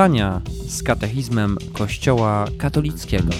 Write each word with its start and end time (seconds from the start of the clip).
Spotkania 0.00 0.40
z 0.68 0.82
katechizmem 0.82 1.56
Kościoła 1.72 2.46
katolickiego. 2.58 3.32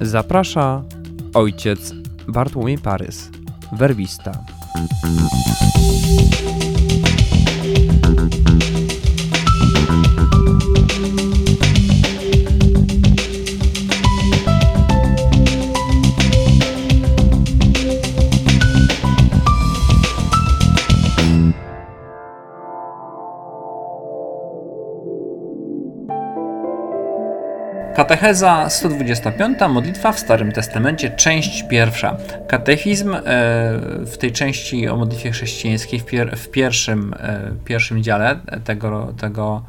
Zaprasza 0.00 0.82
ojciec 1.34 1.92
Bartłomiej 2.28 2.78
Parys, 2.78 3.30
werbista. 3.72 4.32
Katecheza 28.12 28.70
125, 28.70 29.58
modlitwa 29.68 30.12
w 30.12 30.18
Starym 30.18 30.52
Testamencie, 30.52 31.10
część 31.10 31.62
pierwsza. 31.68 32.16
Katechizm 32.48 33.14
e, 33.14 33.20
w 34.06 34.16
tej 34.18 34.32
części 34.32 34.88
o 34.88 34.96
modlitwie 34.96 35.30
chrześcijańskiej, 35.30 36.00
w, 36.00 36.04
pier 36.04 36.36
w 36.36 36.48
pierwszym, 36.48 37.14
e, 37.18 37.50
pierwszym 37.64 38.02
dziale 38.02 38.40
tego, 38.64 39.12
tego 39.18 39.62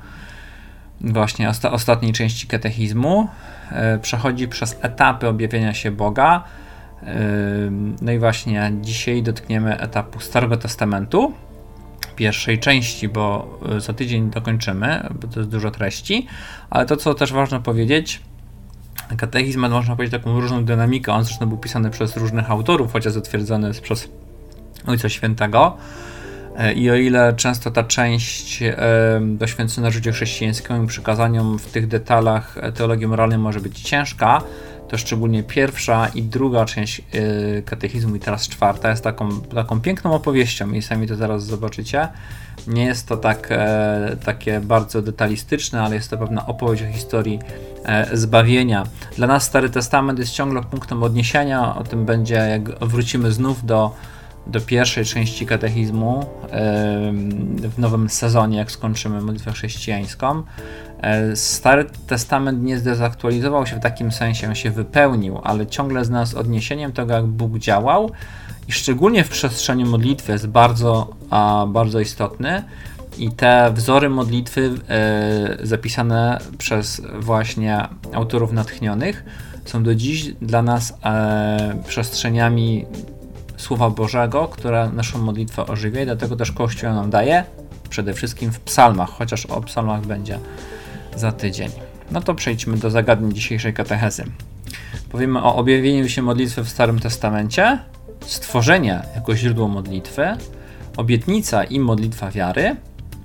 właśnie 1.02 1.50
osta 1.50 1.72
ostatniej 1.72 2.13
części 2.13 2.47
katechizmu, 2.47 3.27
e, 3.72 4.00
przechodzi 4.00 4.47
przez 4.47 4.78
etapy 4.81 5.28
objawienia 5.28 5.73
się 5.73 5.91
Boga. 5.91 6.44
No 8.02 8.11
i 8.11 8.19
właśnie 8.19 8.72
dzisiaj 8.81 9.23
dotkniemy 9.23 9.80
etapu 9.80 10.19
Starego 10.19 10.57
Testamentu, 10.57 11.33
pierwszej 12.16 12.59
części, 12.59 13.09
bo 13.09 13.59
za 13.78 13.94
tydzień 13.94 14.30
dokończymy, 14.30 15.09
bo 15.22 15.28
to 15.28 15.39
jest 15.39 15.52
dużo 15.52 15.72
treści, 15.72 16.28
ale 16.69 16.85
to, 16.85 16.97
co 16.97 17.13
też 17.13 17.33
ważne 17.33 17.61
powiedzieć, 17.61 18.22
katechizm 19.17 19.59
ma, 19.59 19.69
można 19.69 19.95
powiedzieć, 19.95 20.22
taką 20.22 20.42
różną 20.42 20.66
dynamikę. 20.66 21.14
On 21.14 21.23
zresztą 21.23 21.45
był 21.45 21.58
pisany 21.58 21.89
przez 21.89 22.17
różnych 22.17 22.52
autorów, 22.52 22.94
chociaż 22.94 23.14
zatwierdzony 23.14 23.67
jest 23.67 23.81
przez 23.81 24.09
Ojca 24.88 25.09
Świętego. 25.09 25.78
E, 26.58 26.73
I 26.73 26.92
o 26.92 26.95
ile 26.95 27.34
często 27.34 27.72
ta 27.72 27.84
część 27.84 28.64
e, 28.64 28.75
doświęcona 29.22 29.91
życiu 29.91 30.11
chrześcijańskiemu 30.11 30.84
i 30.84 30.88
przykazaniom 30.88 31.59
w 31.59 31.66
tych 31.66 31.88
detalach 31.88 32.56
teologii 32.75 33.08
moralnej 33.08 33.38
może 33.38 33.59
być 33.59 33.81
ciężka, 33.81 34.41
to 34.94 34.97
szczególnie 34.97 35.44
pierwsza 35.44 36.08
i 36.08 36.23
druga 36.23 36.66
część 36.66 37.02
yy, 37.13 37.63
katechizmu 37.66 38.16
i 38.16 38.19
teraz 38.19 38.47
czwarta 38.47 38.89
jest 38.89 39.03
taką, 39.03 39.41
taką 39.41 39.81
piękną 39.81 40.13
opowieścią 40.13 40.72
i 40.72 40.81
sami 40.81 41.08
to 41.08 41.16
zaraz 41.16 41.45
zobaczycie. 41.45 42.08
Nie 42.67 42.85
jest 42.85 43.08
to 43.08 43.17
tak, 43.17 43.47
e, 43.52 44.17
takie 44.25 44.59
bardzo 44.59 45.02
detalistyczne, 45.02 45.81
ale 45.81 45.95
jest 45.95 46.09
to 46.09 46.17
pewna 46.17 46.45
opowieść 46.45 46.83
o 46.83 46.88
historii 46.88 47.39
e, 47.85 48.17
zbawienia. 48.17 48.83
Dla 49.16 49.27
nas 49.27 49.44
Stary 49.44 49.69
Testament 49.69 50.19
jest 50.19 50.31
ciągle 50.31 50.63
punktem 50.63 51.03
odniesienia, 51.03 51.75
o 51.75 51.84
tym 51.84 52.06
będzie 52.06 52.35
jak 52.35 52.85
wrócimy 52.85 53.31
znów 53.31 53.66
do 53.66 53.95
do 54.48 54.62
pierwszej 54.62 55.06
części 55.06 55.46
katechizmu 55.46 56.26
w 57.70 57.74
nowym 57.78 58.09
sezonie, 58.09 58.58
jak 58.58 58.72
skończymy 58.72 59.22
modlitwę 59.22 59.52
chrześcijańską. 59.52 60.44
E, 61.02 61.36
Stary 61.36 61.86
Testament 62.08 62.64
nie 62.64 62.78
zdezaktualizował 62.78 63.68
się 63.68 63.76
w 63.76 63.80
takim 63.80 64.12
sensie, 64.12 64.56
się 64.56 64.72
wypełnił, 64.72 65.40
ale 65.44 65.68
ciągle 65.68 66.06
z 66.06 66.09
nas 66.09 66.34
odniesieniem 66.34 66.92
tego, 66.92 67.14
jak 67.14 67.26
Bóg 67.26 67.58
działał 67.58 68.12
i 68.68 68.72
szczególnie 68.72 69.24
w 69.24 69.30
przestrzeni 69.30 69.86
modlitwy 69.86 70.31
jest 70.31 70.48
bardzo, 70.48 71.16
bardzo 71.68 72.00
istotny. 72.00 72.64
I 73.18 73.31
te 73.31 73.72
wzory 73.75 74.10
modlitwy 74.10 74.72
e, 74.90 75.58
zapisane 75.68 76.40
przez 76.58 77.02
właśnie 77.20 77.88
autorów 78.14 78.52
natchnionych 78.52 79.24
są 79.66 79.84
do 79.84 79.96
dziś 79.96 80.34
dla 80.42 80.62
nas 80.62 80.98
e, 81.04 81.84
przestrzeniami 81.88 82.86
Słowa 83.63 83.90
Bożego, 83.90 84.47
które 84.47 84.90
naszą 84.94 85.19
modlitwę 85.19 85.68
ożywia 85.68 86.01
i 86.01 86.06
dlatego 86.06 86.35
też 86.35 86.51
Kościół 86.51 86.90
nam 86.90 87.09
daje, 87.09 87.44
przede 87.90 88.13
wszystkim 88.13 88.51
w 88.51 88.59
psalmach, 88.59 89.09
chociaż 89.09 89.46
o 89.46 89.62
psalmach 89.62 90.06
będzie 90.06 90.40
za 91.16 91.31
tydzień. 91.31 91.69
No 92.12 92.22
to 92.22 92.35
przejdźmy 92.35 92.78
do 92.78 92.91
zagadnień 92.91 93.34
dzisiejszej 93.34 93.74
katechezy. 93.74 94.24
Powiemy 95.09 95.44
o 95.44 95.56
objawieniu 95.56 96.09
się 96.09 96.22
modlitwy 96.22 96.63
w 96.63 96.69
Starym 96.69 97.00
Testamencie, 97.00 97.79
stworzenie 98.25 99.01
jako 99.16 99.35
źródło 99.35 99.68
modlitwy, 99.68 100.28
obietnica 100.97 101.63
i 101.63 101.80
modlitwa 101.80 102.31
wiary, 102.31 102.75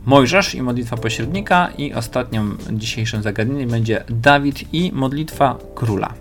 Mojżesz 0.06 0.54
i 0.54 0.62
modlitwa 0.62 0.96
pośrednika 0.96 1.68
i 1.78 1.94
ostatnim 1.94 2.58
dzisiejszym 2.72 3.22
zagadnieniem 3.22 3.70
będzie 3.70 4.04
Dawid 4.08 4.74
i 4.74 4.92
modlitwa 4.92 5.58
króla. 5.74 6.14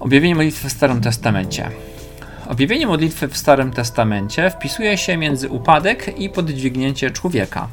Objawienie 0.00 0.34
modlitwy 0.34 0.68
w 0.68 0.72
Starym 0.72 1.00
Testamencie. 1.00 1.70
Objawienie 2.48 2.86
modlitwy 2.86 3.28
w 3.28 3.36
Starym 3.36 3.70
Testamencie 3.70 4.50
wpisuje 4.50 4.98
się 4.98 5.16
między 5.16 5.48
upadek 5.48 6.18
i 6.18 6.30
podźwignięcie 6.30 7.10
człowieka, 7.10 7.68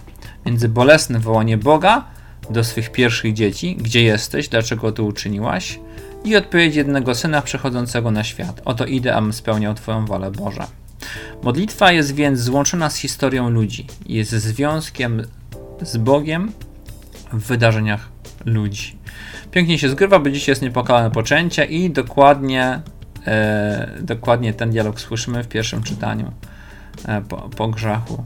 między 0.45 0.69
bolesne 0.69 1.19
wołanie 1.19 1.57
Boga 1.57 2.05
do 2.49 2.63
swych 2.63 2.91
pierwszych 2.91 3.33
dzieci, 3.33 3.75
gdzie 3.75 4.03
jesteś, 4.03 4.47
dlaczego 4.49 4.91
to 4.91 5.03
uczyniłaś, 5.03 5.79
i 6.23 6.35
odpowiedź 6.35 6.75
jednego 6.75 7.15
syna 7.15 7.41
przechodzącego 7.41 8.11
na 8.11 8.23
świat: 8.23 8.61
Oto 8.65 8.85
idę, 8.85 9.15
abym 9.15 9.33
spełniał 9.33 9.73
Twoją 9.73 10.05
wolę, 10.05 10.31
Boże. 10.31 10.63
Modlitwa 11.43 11.91
jest 11.91 12.15
więc 12.15 12.39
złączona 12.39 12.89
z 12.89 12.95
historią 12.95 13.49
ludzi, 13.49 13.87
jest 14.05 14.31
związkiem 14.31 15.23
z 15.81 15.97
Bogiem 15.97 16.51
w 17.33 17.47
wydarzeniach 17.47 18.09
ludzi. 18.45 18.95
Pięknie 19.51 19.79
się 19.79 19.89
zgrywa, 19.89 20.19
bo 20.19 20.29
dziś 20.29 20.47
jest 20.47 20.61
niepokalane 20.61 21.11
poczęcie 21.11 21.65
i 21.65 21.89
dokładnie 21.89 22.81
dokładnie 24.01 24.53
ten 24.53 24.69
dialog 24.69 25.01
słyszymy 25.01 25.43
w 25.43 25.47
pierwszym 25.47 25.83
czytaniu 25.83 26.31
e, 27.07 27.21
po, 27.21 27.37
po, 27.37 27.67
grzechu. 27.67 28.23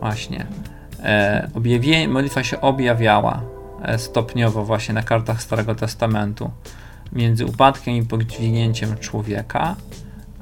Właśnie. 0.00 0.46
E, 1.02 1.48
objawie, 1.54 2.08
modlitwa 2.08 2.44
się 2.44 2.60
objawiała 2.60 3.42
e, 3.82 3.98
stopniowo 3.98 4.64
właśnie 4.64 4.94
na 4.94 5.02
kartach 5.02 5.42
Starego 5.42 5.74
Testamentu 5.74 6.50
między 7.12 7.46
upadkiem 7.46 7.94
i 7.94 8.02
podźwignięciem 8.02 8.98
człowieka, 8.98 9.76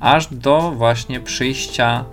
aż 0.01 0.35
do 0.35 0.73
właśnie 0.73 1.21
przyjścia 1.21 2.05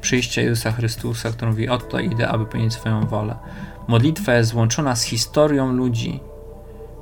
przyjścia 0.00 0.42
Jezusa 0.42 0.72
Chrystusa, 0.72 1.30
który 1.30 1.50
mówi: 1.50 1.68
Oto 1.68 1.98
idę, 1.98 2.28
aby 2.28 2.46
pełnić 2.46 2.72
swoją 2.72 3.06
wolę. 3.06 3.34
Modlitwa 3.88 4.34
jest 4.34 4.50
złączona 4.50 4.96
z 4.96 5.02
historią 5.02 5.72
ludzi, 5.72 6.20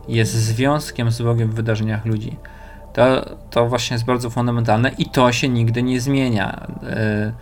jest 0.08 0.32
związkiem 0.32 1.10
z 1.10 1.22
Bogiem 1.22 1.50
w 1.50 1.54
wydarzeniach 1.54 2.04
ludzi. 2.04 2.36
To, 2.92 3.36
to 3.50 3.68
właśnie 3.68 3.94
jest 3.94 4.04
bardzo 4.04 4.30
fundamentalne 4.30 4.90
i 4.98 5.06
to 5.06 5.32
się 5.32 5.48
nigdy 5.48 5.82
nie 5.82 6.00
zmienia. 6.00 6.66
E, 6.82 7.32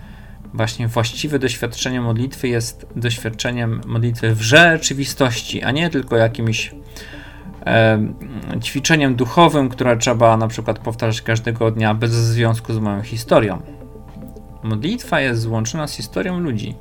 właśnie 0.54 0.88
właściwe 0.88 1.38
doświadczenie 1.38 2.00
modlitwy 2.00 2.48
jest 2.48 2.86
doświadczeniem 2.96 3.80
modlitwy 3.86 4.34
w 4.34 4.42
rzeczywistości, 4.42 5.62
a 5.62 5.70
nie 5.70 5.90
tylko 5.90 6.16
jakimś 6.16 6.74
e, 7.66 7.98
ćwiczeniem 8.62 9.14
duchowym, 9.14 9.68
które 9.68 9.96
trzeba 9.96 10.36
na 10.36 10.48
przykład 10.48 10.78
powtarzać 10.78 11.22
każdego 11.22 11.70
dnia 11.70 11.94
bez 11.94 12.12
związku 12.12 12.74
z 12.74 12.78
moją 12.78 13.02
historią. 13.02 13.62
Modlitwa 14.62 15.20
jest 15.20 15.40
złączona 15.40 15.86
z 15.86 15.92
historią 15.92 16.40
ludzi, 16.40 16.74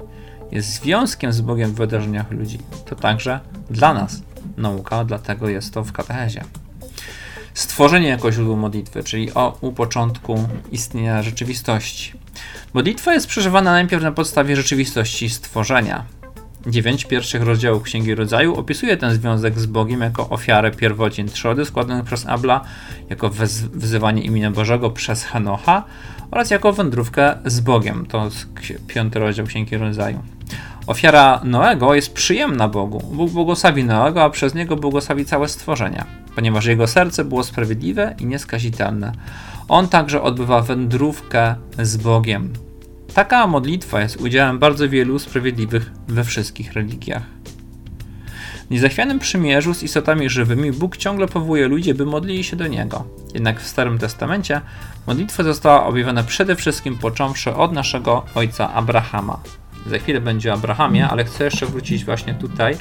jest 0.51 0.69
związkiem 0.69 1.33
z 1.33 1.41
Bogiem 1.41 1.71
w 1.71 1.75
wydarzeniach 1.75 2.31
ludzi. 2.31 2.59
To 2.85 2.95
także 2.95 3.39
dla 3.69 3.93
nas 3.93 4.21
nauka, 4.57 5.03
dlatego 5.05 5.49
jest 5.49 5.73
to 5.73 5.83
w 5.83 5.91
katechezie. 5.91 6.43
Stworzenie 7.53 8.07
jako 8.07 8.31
źródło 8.31 8.55
modlitwy, 8.55 9.03
czyli 9.03 9.33
o, 9.33 9.57
u 9.61 9.71
początku 9.71 10.47
istnienia 10.71 11.23
rzeczywistości. 11.23 12.13
Modlitwa 12.73 13.13
jest 13.13 13.27
przeżywana 13.27 13.71
najpierw 13.71 14.03
na 14.03 14.11
podstawie 14.11 14.55
rzeczywistości 14.55 15.29
stworzenia. 15.29 16.05
Dziewięć 16.67 17.05
pierwszych 17.05 17.43
rozdziałów 17.43 17.83
Księgi 17.83 18.15
Rodzaju 18.15 18.55
opisuje 18.55 18.97
ten 18.97 19.13
związek 19.13 19.59
z 19.59 19.65
Bogiem 19.65 20.01
jako 20.01 20.29
ofiarę 20.29 20.71
pierwocin 20.71 21.27
trzody 21.27 21.65
składanych 21.65 22.05
przez 22.05 22.25
Abla, 22.25 22.61
jako 23.09 23.29
wzywanie 23.73 24.21
imienia 24.21 24.51
Bożego 24.51 24.89
przez 24.89 25.23
Henocha 25.23 25.83
oraz 26.31 26.51
jako 26.51 26.73
wędrówkę 26.73 27.37
z 27.45 27.59
Bogiem. 27.59 28.05
To 28.05 28.25
jest 28.25 28.47
piąty 28.87 29.19
rozdział 29.19 29.45
Księgi 29.45 29.77
Rodzaju. 29.77 30.23
Ofiara 30.87 31.41
Noego 31.43 31.95
jest 31.95 32.13
przyjemna 32.13 32.67
Bogu. 32.67 32.99
Bóg 33.11 33.31
błogosławi 33.31 33.83
Noego, 33.83 34.23
a 34.23 34.29
przez 34.29 34.55
niego 34.55 34.75
błogosławi 34.75 35.25
całe 35.25 35.47
stworzenia, 35.47 36.05
ponieważ 36.35 36.65
jego 36.65 36.87
serce 36.87 37.25
było 37.25 37.43
sprawiedliwe 37.43 38.15
i 38.19 38.25
nieskazitelne. 38.25 39.11
On 39.67 39.87
także 39.87 40.21
odbywa 40.21 40.61
wędrówkę 40.61 41.55
z 41.79 41.97
Bogiem. 41.97 42.53
Taka 43.13 43.47
modlitwa 43.47 44.01
jest 44.01 44.21
udziałem 44.21 44.59
bardzo 44.59 44.89
wielu 44.89 45.19
sprawiedliwych 45.19 45.91
we 46.07 46.23
wszystkich 46.23 46.73
religiach. 46.73 47.23
W 48.67 48.69
niezachwianym 48.71 49.19
przymierzu 49.19 49.73
z 49.73 49.83
istotami 49.83 50.29
żywymi 50.29 50.71
Bóg 50.71 50.97
ciągle 50.97 51.27
powołuje 51.27 51.67
ludzi, 51.67 51.93
by 51.93 52.05
modlili 52.05 52.43
się 52.43 52.55
do 52.55 52.67
Niego. 52.67 53.07
Jednak 53.33 53.61
w 53.61 53.67
Starym 53.67 53.97
Testamencie 53.99 54.61
modlitwa 55.07 55.43
została 55.43 55.85
objawiona 55.85 56.23
przede 56.23 56.55
wszystkim 56.55 56.97
począwszy 56.97 57.55
od 57.55 57.73
naszego 57.73 58.25
ojca 58.35 58.73
Abrahama. 58.73 59.39
Za 59.85 59.97
chwilę 59.97 60.21
będzie 60.21 60.53
Abrahamie, 60.53 61.07
ale 61.07 61.25
chcę 61.25 61.43
jeszcze 61.43 61.65
wrócić 61.65 62.05
właśnie 62.05 62.33
tutaj 62.33 62.77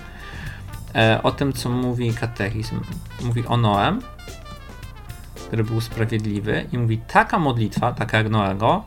e, 0.95 1.21
o 1.23 1.33
tym, 1.33 1.53
co 1.53 1.69
mówi 1.69 2.13
katechizm. 2.13 2.81
Mówi 3.25 3.47
o 3.47 3.57
Noem, 3.57 4.01
który 5.47 5.65
był 5.65 5.81
sprawiedliwy 5.81 6.67
i 6.73 6.79
mówi, 6.79 6.99
taka 6.99 7.39
modlitwa, 7.39 7.93
taka 7.93 8.19
jak 8.19 8.31
Noego, 8.31 8.85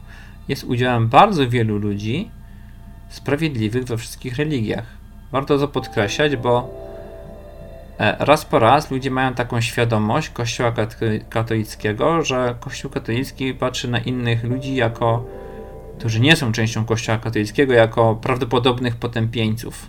jest 0.47 0.63
udziałem 0.63 1.07
bardzo 1.07 1.49
wielu 1.49 1.77
ludzi 1.77 2.31
sprawiedliwych 3.09 3.83
we 3.83 3.97
wszystkich 3.97 4.35
religiach. 4.35 4.85
Warto 5.31 5.57
to 5.57 5.67
podkreślać, 5.67 6.35
bo 6.35 6.69
e, 7.99 8.15
raz 8.19 8.45
po 8.45 8.59
raz 8.59 8.91
ludzie 8.91 9.11
mają 9.11 9.33
taką 9.33 9.61
świadomość 9.61 10.29
Kościoła 10.29 10.73
katolickiego, 11.29 12.23
że 12.23 12.55
Kościół 12.59 12.91
katolicki 12.91 13.53
patrzy 13.53 13.87
na 13.87 13.99
innych 13.99 14.43
ludzi 14.43 14.75
jako, 14.75 15.25
którzy 15.99 16.19
nie 16.19 16.35
są 16.35 16.51
częścią 16.51 16.85
Kościoła 16.85 17.17
katolickiego, 17.17 17.73
jako 17.73 18.15
prawdopodobnych 18.15 18.95
potępieńców. 18.95 19.87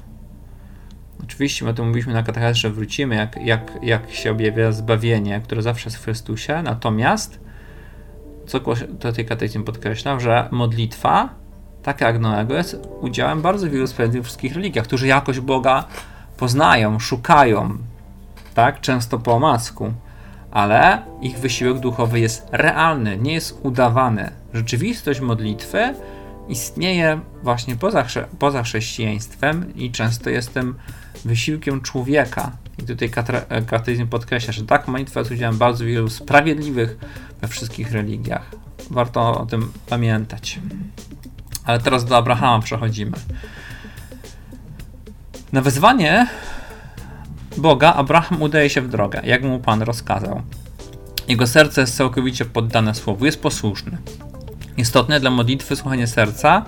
Oczywiście 1.25 1.65
my 1.65 1.75
tu 1.75 1.85
mówiliśmy 1.85 2.13
na 2.13 2.23
katechezę, 2.23 2.55
że 2.55 2.71
wrócimy, 2.71 3.15
jak, 3.15 3.37
jak, 3.45 3.73
jak 3.83 4.11
się 4.11 4.31
objawia 4.31 4.73
zbawienie, 4.73 5.41
które 5.45 5.63
zawsze 5.63 5.89
jest 5.89 5.97
w 5.97 6.05
Chrystusie, 6.05 6.63
natomiast 6.63 7.41
co 8.47 8.61
tutaj 9.01 9.25
katechizm 9.25 9.65
podkreślał, 9.65 10.21
że 10.21 10.49
modlitwa, 10.51 11.29
taka 11.83 12.07
jak 12.07 12.19
Noego, 12.19 12.55
jest 12.55 12.89
udziałem 13.01 13.43
bardzo 13.43 13.71
wielu 13.71 13.87
sprawiedliwych 13.87 14.27
wszystkich 14.27 14.55
religiach, 14.55 14.85
którzy 14.85 15.07
jakoś 15.07 15.41
Boga 15.41 15.85
poznają, 16.37 16.99
szukają, 16.99 17.79
tak, 18.55 18.81
często 18.81 19.19
po 19.19 19.35
omacku, 19.35 19.93
ale 20.51 21.03
ich 21.21 21.39
wysiłek 21.39 21.79
duchowy 21.79 22.21
jest 22.21 22.47
realny, 22.53 23.19
nie 23.19 23.33
jest 23.33 23.59
udawany. 23.63 24.31
Rzeczywistość 24.55 25.21
modlitwy 25.21 25.95
istnieje 26.49 27.21
właśnie 27.43 27.77
poza, 27.77 28.07
poza 28.39 28.63
chrześcijaństwem 28.63 29.77
i 29.77 29.91
często 29.91 30.31
jest 30.31 30.55
tym 30.55 30.75
wysiłkiem 31.25 31.81
człowieka. 31.81 32.53
I 32.79 32.83
tutaj 32.83 33.11
katechizm 33.67 34.07
podkreśla, 34.07 34.53
że 34.53 34.65
tak 34.65 34.89
modlitwa 34.89 35.21
jest 35.21 35.33
udziałem 35.33 35.59
bardzo 35.59 35.85
wielu 35.85 36.11
sprawiedliwych 36.11 36.99
we 37.41 37.49
wszystkich 37.49 37.93
religiach. 37.93 38.51
Warto 38.91 39.41
o 39.41 39.47
tym 39.47 39.73
pamiętać. 39.89 40.59
Ale 41.65 41.79
teraz 41.81 42.05
do 42.05 42.17
Abrahama 42.17 42.63
przechodzimy. 42.63 43.17
Na 45.53 45.61
wezwanie 45.61 46.27
Boga 47.57 47.95
Abraham 47.95 48.43
udaje 48.43 48.71
się 48.71 48.81
w 48.81 48.89
drogę, 48.89 49.21
jak 49.25 49.43
mu 49.43 49.59
Pan 49.59 49.83
rozkazał. 49.83 50.43
Jego 51.29 51.47
serce 51.47 51.81
jest 51.81 51.97
całkowicie 51.97 52.45
poddane 52.45 52.95
słowu, 52.95 53.27
jest 53.27 53.43
posłuszny. 53.43 53.99
Istotne 54.77 55.21
dla 55.21 55.31
modlitwy 55.31 55.77
słuchanie 55.77 56.07
serca, 56.07 56.65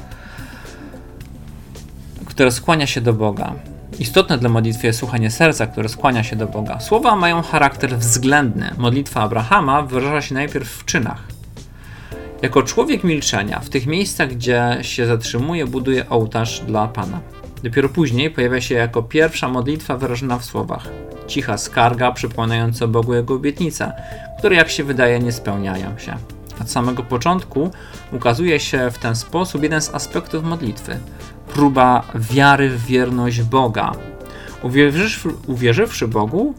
które 2.27 2.51
skłania 2.51 2.87
się 2.87 3.01
do 3.01 3.13
Boga. 3.13 3.53
Istotne 3.99 4.39
dla 4.39 4.49
modlitwy 4.49 4.87
jest 4.87 4.99
słuchanie 4.99 5.31
serca, 5.31 5.67
które 5.67 5.89
skłania 5.89 6.25
się 6.25 6.37
do 6.37 6.47
Boga. 6.47 6.81
Słowa 6.81 7.17
mają 7.17 7.43
charakter 7.43 7.99
względny. 7.99 8.71
Modlitwa 8.79 9.21
Abrahama 9.21 9.83
wyraża 9.83 10.23
się 10.23 10.35
najpierw 10.35 10.69
w 10.69 10.85
czynach. 10.85 11.23
Jako 12.43 12.63
człowiek 12.63 13.05
milczenia, 13.05 13.61
w 13.61 13.69
tych 13.69 13.87
miejscach, 13.87 14.29
gdzie 14.29 14.79
się 14.83 15.07
zatrzymuje, 15.07 15.67
buduje 15.67 16.09
ołtarz 16.09 16.61
dla 16.61 16.89
Pana. 16.89 17.21
Dopiero 17.63 17.89
później 17.89 18.31
pojawia 18.31 18.61
się 18.61 18.75
jako 18.75 19.03
pierwsza 19.03 19.49
modlitwa 19.49 19.97
wyrażona 19.97 20.39
w 20.39 20.45
słowach. 20.45 20.89
Cicha 21.27 21.59
skarga 21.59 22.13
przypominająca 22.13 22.87
Bogu 22.87 23.15
jego 23.15 23.35
obietnice, 23.35 23.93
które 24.39 24.57
jak 24.57 24.71
się 24.71 24.85
wydaje 24.85 25.19
nie 25.19 25.33
spełniają 25.33 25.99
się. 25.99 26.17
Od 26.61 26.71
samego 26.71 27.03
początku 27.03 27.71
ukazuje 28.13 28.61
się 28.61 28.91
w 28.91 28.99
ten 28.99 29.17
sposób 29.17 29.63
jeden 29.63 29.81
z 29.81 29.95
aspektów 29.95 30.45
modlitwy 30.45 30.99
próba 31.55 32.03
wiary 32.15 32.71
w 32.71 32.87
wierność 32.87 33.43
Boga. 33.43 33.93
Uwierzywszy, 34.63 35.29
uwierzywszy 35.47 36.09
Bogu, 36.09 36.55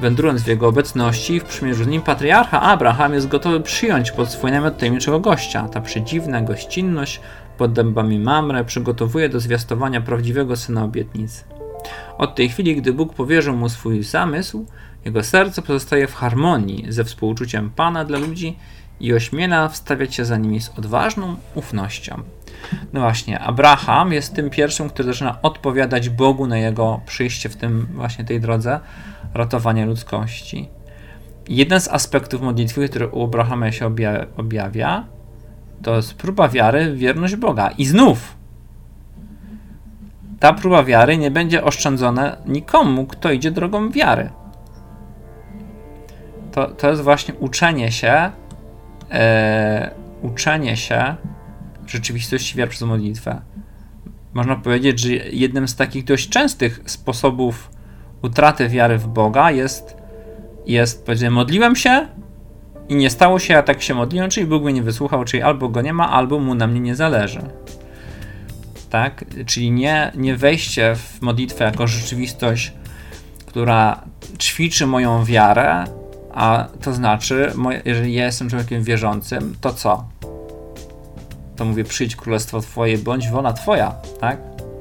wędrując 0.00 0.42
w 0.42 0.46
Jego 0.46 0.68
obecności 0.68 1.40
w 1.40 1.44
przymierzu 1.44 1.84
z 1.84 1.86
nim, 1.86 2.02
patriarcha 2.02 2.60
Abraham 2.60 3.14
jest 3.14 3.28
gotowy 3.28 3.60
przyjąć 3.60 4.12
pod 4.12 4.30
swój 4.30 4.50
namiot 4.50 4.78
tajemniczego 4.78 5.20
gościa. 5.20 5.68
Ta 5.68 5.80
przedziwna 5.80 6.40
gościnność 6.40 7.20
pod 7.62 7.72
dębami 7.72 8.18
Mamre 8.18 8.64
przygotowuje 8.64 9.28
do 9.28 9.40
zwiastowania 9.40 10.00
prawdziwego 10.00 10.56
syna 10.56 10.84
obietnicy. 10.84 11.44
Od 12.18 12.34
tej 12.34 12.48
chwili, 12.48 12.76
gdy 12.76 12.92
Bóg 12.92 13.14
powierzył 13.14 13.56
mu 13.56 13.68
swój 13.68 14.02
zamysł, 14.02 14.66
jego 15.04 15.22
serce 15.22 15.62
pozostaje 15.62 16.06
w 16.06 16.14
harmonii 16.14 16.86
ze 16.88 17.04
współczuciem 17.04 17.70
Pana 17.70 18.04
dla 18.04 18.18
ludzi 18.18 18.56
i 19.00 19.14
ośmiela 19.14 19.68
wstawiać 19.68 20.14
się 20.14 20.24
za 20.24 20.36
nimi 20.36 20.60
z 20.60 20.68
odważną 20.78 21.36
ufnością. 21.54 22.22
No 22.92 23.00
właśnie, 23.00 23.40
Abraham 23.40 24.12
jest 24.12 24.34
tym 24.34 24.50
pierwszym, 24.50 24.88
który 24.88 25.06
zaczyna 25.06 25.42
odpowiadać 25.42 26.08
Bogu 26.08 26.46
na 26.46 26.58
jego 26.58 27.00
przyjście 27.06 27.48
w 27.48 27.56
tym 27.56 27.86
właśnie 27.94 28.24
tej 28.24 28.40
drodze 28.40 28.80
ratowania 29.34 29.86
ludzkości. 29.86 30.68
Jeden 31.48 31.80
z 31.80 31.88
aspektów 31.88 32.42
modlitwy, 32.42 32.88
który 32.88 33.08
u 33.08 33.24
Abrahama 33.24 33.72
się 33.72 33.86
objawia, 34.36 35.04
to 35.82 35.96
jest 35.96 36.14
próba 36.14 36.48
wiary 36.48 36.92
w 36.92 36.98
wierność 36.98 37.36
Boga. 37.36 37.70
I 37.78 37.84
znów 37.84 38.36
ta 40.42 40.52
próba 40.52 40.84
wiary 40.84 41.18
nie 41.18 41.30
będzie 41.30 41.64
oszczędzona 41.64 42.36
nikomu, 42.46 43.06
kto 43.06 43.32
idzie 43.32 43.50
drogą 43.50 43.90
wiary. 43.90 44.30
To, 46.52 46.66
to 46.66 46.90
jest 46.90 47.02
właśnie 47.02 47.34
uczenie 47.34 47.92
się, 47.92 48.30
e, 49.10 49.94
uczenie 50.22 50.76
się 50.76 51.16
rzeczywistości 51.86 52.56
wiary 52.56 52.70
przez 52.70 52.82
modlitwę. 52.82 53.40
Można 54.34 54.56
powiedzieć, 54.56 55.00
że 55.00 55.12
jednym 55.12 55.68
z 55.68 55.76
takich 55.76 56.04
dość 56.04 56.28
częstych 56.28 56.80
sposobów 56.86 57.70
utraty 58.22 58.68
wiary 58.68 58.98
w 58.98 59.06
Boga 59.06 59.50
jest, 59.50 59.96
jest 60.66 61.06
powiedzmy, 61.06 61.30
modliłem 61.30 61.76
się 61.76 62.08
i 62.92 62.94
nie 62.94 63.10
stało 63.10 63.38
się, 63.38 63.58
a 63.58 63.62
tak 63.62 63.82
się 63.82 63.94
modliłem, 63.94 64.30
czyli 64.30 64.46
Bóg 64.46 64.62
mnie 64.62 64.72
nie 64.72 64.82
wysłuchał, 64.82 65.24
czyli 65.24 65.42
albo 65.42 65.68
go 65.68 65.80
nie 65.82 65.92
ma, 65.92 66.10
albo 66.10 66.38
mu 66.38 66.54
na 66.54 66.66
mnie 66.66 66.80
nie 66.80 66.96
zależy. 66.96 67.40
Tak? 68.90 69.24
Czyli 69.46 69.70
nie, 69.70 70.12
nie 70.14 70.36
wejście 70.36 70.96
w 70.96 71.22
modlitwę 71.22 71.64
jako 71.64 71.86
rzeczywistość, 71.86 72.72
która 73.46 74.02
ćwiczy 74.38 74.86
moją 74.86 75.24
wiarę, 75.24 75.84
a 76.34 76.66
to 76.82 76.92
znaczy, 76.92 77.52
jeżeli 77.84 78.14
ja 78.14 78.24
jestem 78.24 78.50
człowiekiem 78.50 78.82
wierzącym, 78.82 79.56
to 79.60 79.72
co? 79.72 80.04
To 81.56 81.64
mówię, 81.64 81.84
przyjdź 81.84 82.16
królestwo 82.16 82.60
Twoje, 82.60 82.98
bądź 82.98 83.28
wola 83.28 83.52
Twoja, 83.52 83.94
tak? 84.20 84.38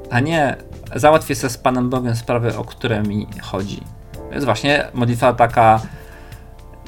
A 0.10 0.20
nie 0.20 0.56
załatwię 0.96 1.36
sobie 1.36 1.50
z 1.50 1.58
Panem 1.58 1.89
Bogiem 1.89 2.15
sprawy, 2.15 2.58
o 2.58 2.63
które 2.63 3.03
mi 3.03 3.27
chodzi. 3.41 3.84
To 4.13 4.34
jest 4.34 4.46
właśnie 4.46 4.88
modlitwa 4.94 5.34
taka 5.34 5.82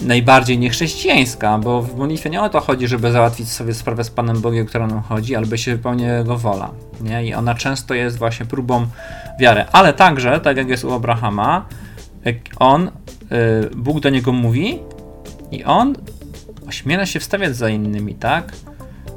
najbardziej 0.02 0.60
niechrześcijańska, 0.60 1.58
bo 1.58 1.82
w 1.82 1.96
modlitwie 1.96 2.30
nie 2.30 2.42
o 2.42 2.50
to 2.50 2.60
chodzi, 2.60 2.88
żeby 2.88 3.12
załatwić 3.12 3.52
sobie 3.52 3.74
sprawę 3.74 4.04
z 4.04 4.10
Panem 4.10 4.42
Bogiem, 4.42 4.66
która 4.66 4.88
nam 4.88 5.02
chodzi, 5.02 5.36
ale 5.36 5.46
by 5.46 5.58
się 5.58 5.76
wypełniła 5.76 6.12
Jego 6.12 6.38
wola. 6.38 6.72
Nie? 7.02 7.26
I 7.26 7.34
ona 7.34 7.56
często 7.56 7.94
jest 7.94 8.18
właśnie 8.18 8.46
próbą 8.46 8.88
wiary. 9.40 9.66
Ale 9.72 9.94
także, 9.94 10.40
tak 10.40 10.58
jak 10.58 10.70
jest 10.70 10.84
u 10.84 10.94
Abrahama, 10.94 11.66
on, 12.60 12.88
y, 12.88 12.90
Bóg 13.76 14.00
do 14.00 14.10
niego 14.10 14.32
mówi 14.32 14.80
i 15.52 15.64
on 15.64 15.96
ośmiela 16.68 17.06
się 17.06 17.20
wstawiać 17.20 17.56
za 17.56 17.70
innymi, 17.70 18.16
tak? 18.16 18.54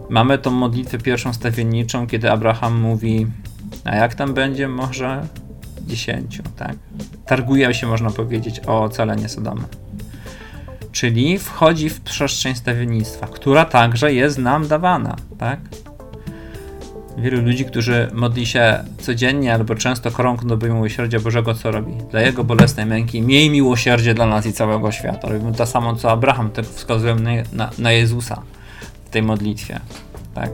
Mamy 0.08 0.38
tą 0.38 0.50
modlitwę 0.50 0.98
pierwszą 0.98 1.32
stawienniczą, 1.32 2.06
kiedy 2.06 2.30
Abraham 2.30 2.80
mówi, 2.80 3.26
a 3.84 3.96
jak 3.96 4.14
tam 4.14 4.34
będzie, 4.34 4.68
może 4.68 5.26
dziesięciu, 5.86 6.42
tak? 6.56 6.76
Targuje 7.26 7.74
się, 7.74 7.86
można 7.86 8.10
powiedzieć, 8.10 8.60
o 8.66 8.82
ocalenie 8.82 9.28
Sodomy. 9.28 9.62
Czyli 10.96 11.38
wchodzi 11.38 11.88
w 11.88 12.00
przestrzeń 12.00 12.54
stawiennictwa, 12.54 13.26
która 13.26 13.64
także 13.64 14.14
jest 14.14 14.38
nam 14.38 14.68
dawana, 14.68 15.16
tak? 15.38 15.60
Wielu 17.18 17.42
ludzi, 17.42 17.64
którzy 17.64 18.08
modli 18.12 18.46
się 18.46 18.84
codziennie 18.98 19.54
albo 19.54 19.74
często 19.74 20.10
krąg 20.10 20.44
do 20.44 20.56
miłosierdzia 20.56 21.20
Bożego, 21.20 21.54
co 21.54 21.70
robi? 21.70 21.92
Dla 22.10 22.20
Jego 22.20 22.44
bolesnej 22.44 22.86
męki 22.86 23.22
miej 23.22 23.50
miłosierdzie 23.50 24.14
dla 24.14 24.26
nas 24.26 24.46
i 24.46 24.52
całego 24.52 24.92
świata. 24.92 25.28
Robimy 25.28 25.52
to 25.52 25.66
samo, 25.66 25.96
co 25.96 26.10
Abraham, 26.10 26.50
tak 26.50 26.64
wskazuję 26.64 27.16
na, 27.52 27.70
na, 27.78 27.92
Jezusa 27.92 28.42
w 29.04 29.10
tej 29.10 29.22
modlitwie. 29.22 29.80
Tak? 30.34 30.50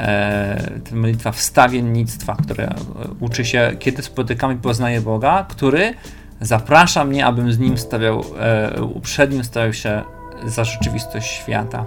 E, 0.00 0.70
modlitwa 0.92 1.32
wstawiennictwa, 1.32 2.36
które 2.42 2.74
uczy 3.20 3.44
się, 3.44 3.72
kiedy 3.78 4.02
spotykamy 4.02 4.54
i 4.54 4.56
poznaję 4.56 5.00
Boga, 5.00 5.46
który 5.48 5.94
zaprasza 6.40 7.04
mnie, 7.04 7.26
abym 7.26 7.52
z 7.52 7.58
nim 7.58 7.78
stawiał, 7.78 8.24
e, 8.40 9.00
przed 9.02 9.32
nim 9.32 9.44
stawiał 9.44 9.72
się 9.72 10.02
za 10.46 10.64
rzeczywistość 10.64 11.30
świata. 11.30 11.86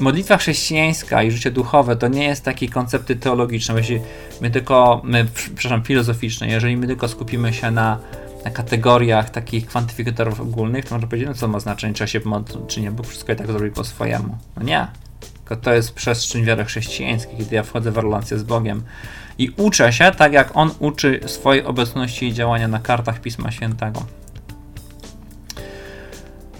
modlitwa 0.00 0.36
chrześcijańska 0.36 1.22
i 1.22 1.30
życie 1.30 1.50
duchowe 1.50 1.96
to 1.96 2.08
nie 2.08 2.24
jest 2.24 2.44
takie 2.44 2.68
koncepty 2.68 3.16
teologiczne, 3.16 3.74
jeśli 3.74 4.00
my 4.40 4.50
tylko, 4.50 5.00
my, 5.04 5.26
przepraszam, 5.54 5.82
filozoficzne, 5.82 6.48
jeżeli 6.48 6.76
my 6.76 6.86
tylko 6.86 7.08
skupimy 7.08 7.52
się 7.52 7.70
na, 7.70 7.98
na 8.44 8.50
kategoriach 8.50 9.30
takich 9.30 9.66
kwantyfikatorów 9.66 10.40
ogólnych, 10.40 10.84
to 10.84 10.94
można 10.94 11.08
powiedzieć, 11.08 11.28
no 11.28 11.34
co 11.34 11.48
ma 11.48 11.60
znaczenie, 11.60 11.94
czy 11.94 12.08
się 12.08 12.20
modlić, 12.24 12.58
czy 12.66 12.80
nie, 12.80 12.90
Bóg 12.90 13.06
wszystko 13.06 13.32
i 13.32 13.36
tak 13.36 13.46
zrobi 13.46 13.70
po 13.70 13.84
swojemu. 13.84 14.38
No 14.56 14.62
nie. 14.62 14.86
Tylko 15.38 15.56
to 15.56 15.74
jest 15.74 15.94
przestrzeń 15.94 16.44
wiary 16.44 16.64
chrześcijańskiej, 16.64 17.38
kiedy 17.38 17.56
ja 17.56 17.62
wchodzę 17.62 17.90
w 17.90 17.96
relację 17.96 18.38
z 18.38 18.42
Bogiem 18.42 18.82
i 19.38 19.50
uczę 19.56 19.92
się 19.92 20.12
tak, 20.16 20.32
jak 20.32 20.56
On 20.56 20.70
uczy 20.78 21.20
swojej 21.26 21.64
obecności 21.64 22.26
i 22.26 22.32
działania 22.32 22.68
na 22.68 22.78
kartach 22.78 23.20
Pisma 23.20 23.50
Świętego. 23.50 24.02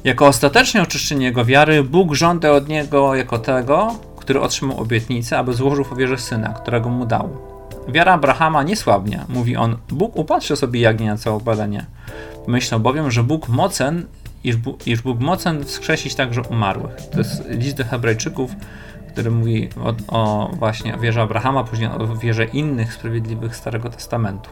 Jako 0.04 0.26
ostateczne 0.26 0.82
oczyszczenie 0.82 1.26
jego 1.26 1.44
wiary, 1.44 1.82
Bóg 1.82 2.14
żąda 2.14 2.50
od 2.50 2.68
niego 2.68 3.14
jako 3.14 3.38
tego, 3.38 3.94
który 4.16 4.40
otrzymał 4.40 4.80
obietnicę, 4.80 5.38
aby 5.38 5.54
złożył 5.54 5.84
w 5.84 5.92
ofierze 5.92 6.18
syna, 6.18 6.48
którego 6.48 6.88
mu 6.88 7.06
dał. 7.06 7.52
Wiara 7.88 8.12
Abrahama 8.12 8.62
nie 8.62 8.76
słabnie, 8.76 9.24
mówi 9.28 9.56
on. 9.56 9.76
Bóg 9.88 10.16
upatrzy 10.16 10.56
sobie 10.56 10.80
jagnię 10.80 11.06
na 11.06 11.16
całe 11.16 11.40
badanie. 11.40 11.86
Myślał 12.46 12.80
bowiem, 12.80 13.10
że 13.10 13.22
Bóg 13.22 13.48
mocen, 13.48 14.06
iż, 14.44 14.56
Bóg, 14.56 14.86
iż 14.86 15.02
Bóg 15.02 15.20
mocen 15.20 15.64
wskrzesić 15.64 16.14
także 16.14 16.42
umarłych. 16.42 16.96
To 17.12 17.18
jest 17.18 17.48
list 17.48 17.76
do 17.76 17.84
Hebrajczyków, 17.84 18.50
który 19.12 19.30
mówi 19.30 19.68
o, 19.84 19.94
o 20.18 20.50
właśnie 20.52 20.96
wierze 21.00 21.22
Abrahama, 21.22 21.64
później 21.64 21.88
o 21.88 22.16
wierze 22.16 22.44
innych 22.44 22.94
sprawiedliwych 22.94 23.56
Starego 23.56 23.88
Testamentu. 23.88 24.50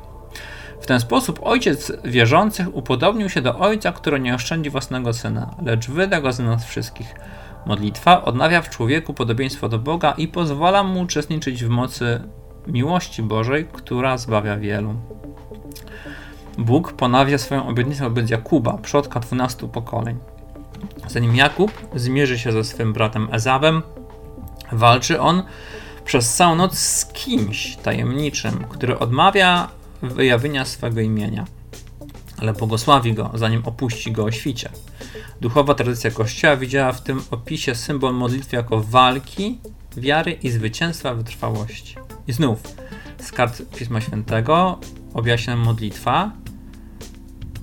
W 0.81 0.87
ten 0.87 1.00
sposób 1.00 1.40
ojciec 1.43 1.93
wierzących 2.05 2.76
upodobnił 2.76 3.29
się 3.29 3.43
do 3.43 3.59
ojca, 3.59 3.93
który 3.93 4.21
nie 4.21 4.35
oszczędzi 4.35 4.71
własnego 4.71 5.12
syna, 5.12 5.55
lecz 5.62 5.90
wyda 5.90 6.21
go 6.21 6.33
za 6.33 6.43
nas 6.43 6.64
wszystkich. 6.64 7.14
Modlitwa 7.67 8.25
odnawia 8.25 8.62
w 8.62 8.71
człowieku 8.71 9.14
podobieństwo 9.14 9.69
do 9.69 9.79
Boga 9.79 10.12
i 10.12 10.29
pozwala 10.29 10.83
mu 10.83 11.00
uczestniczyć 11.00 11.64
w 11.64 11.69
mocy 11.69 12.23
miłości 12.67 13.23
Bożej, 13.23 13.67
która 13.73 14.19
zbawia 14.19 14.57
wielu. 14.57 14.95
Bóg 16.59 16.93
ponawia 16.93 17.38
swoją 17.38 17.69
obietnicę 17.69 18.05
wobec 18.05 18.31
Jakuba, 18.31 18.79
przodka 18.79 19.21
dwunastu 19.21 19.69
pokoleń. 19.69 20.19
Zanim 21.07 21.37
Jakub 21.37 21.73
zmierzy 21.95 22.38
się 22.38 22.52
ze 22.52 22.64
swym 22.64 22.93
bratem 22.93 23.29
Ezawem, 23.33 23.83
walczy 24.73 25.21
on 25.21 25.43
przez 26.05 26.35
całą 26.35 26.55
noc 26.55 26.79
z 26.79 27.07
kimś 27.07 27.77
tajemniczym, 27.77 28.65
który 28.69 28.99
odmawia 28.99 29.69
wyjawienia 30.03 30.65
swego 30.65 31.00
imienia, 31.00 31.45
ale 32.39 32.53
błogosławi 32.53 33.15
go, 33.15 33.31
zanim 33.35 33.62
opuści 33.65 34.12
go 34.12 34.25
o 34.25 34.31
świcie. 34.31 34.71
Duchowa 35.41 35.75
tradycja 35.75 36.11
Kościoła 36.11 36.57
widziała 36.57 36.93
w 36.93 37.03
tym 37.03 37.23
opisie 37.31 37.75
symbol 37.75 38.15
modlitwy 38.15 38.57
jako 38.57 38.81
walki, 38.81 39.59
wiary 39.97 40.33
i 40.33 40.50
zwycięstwa 40.50 41.15
wytrwałości. 41.15 41.97
I 42.29 42.33
znów, 42.33 42.62
z 43.21 43.33
kart 43.33 43.62
Pisma 43.77 44.00
Świętego 44.00 44.79
objaśnia 45.15 45.57
modlitwa, 45.57 46.31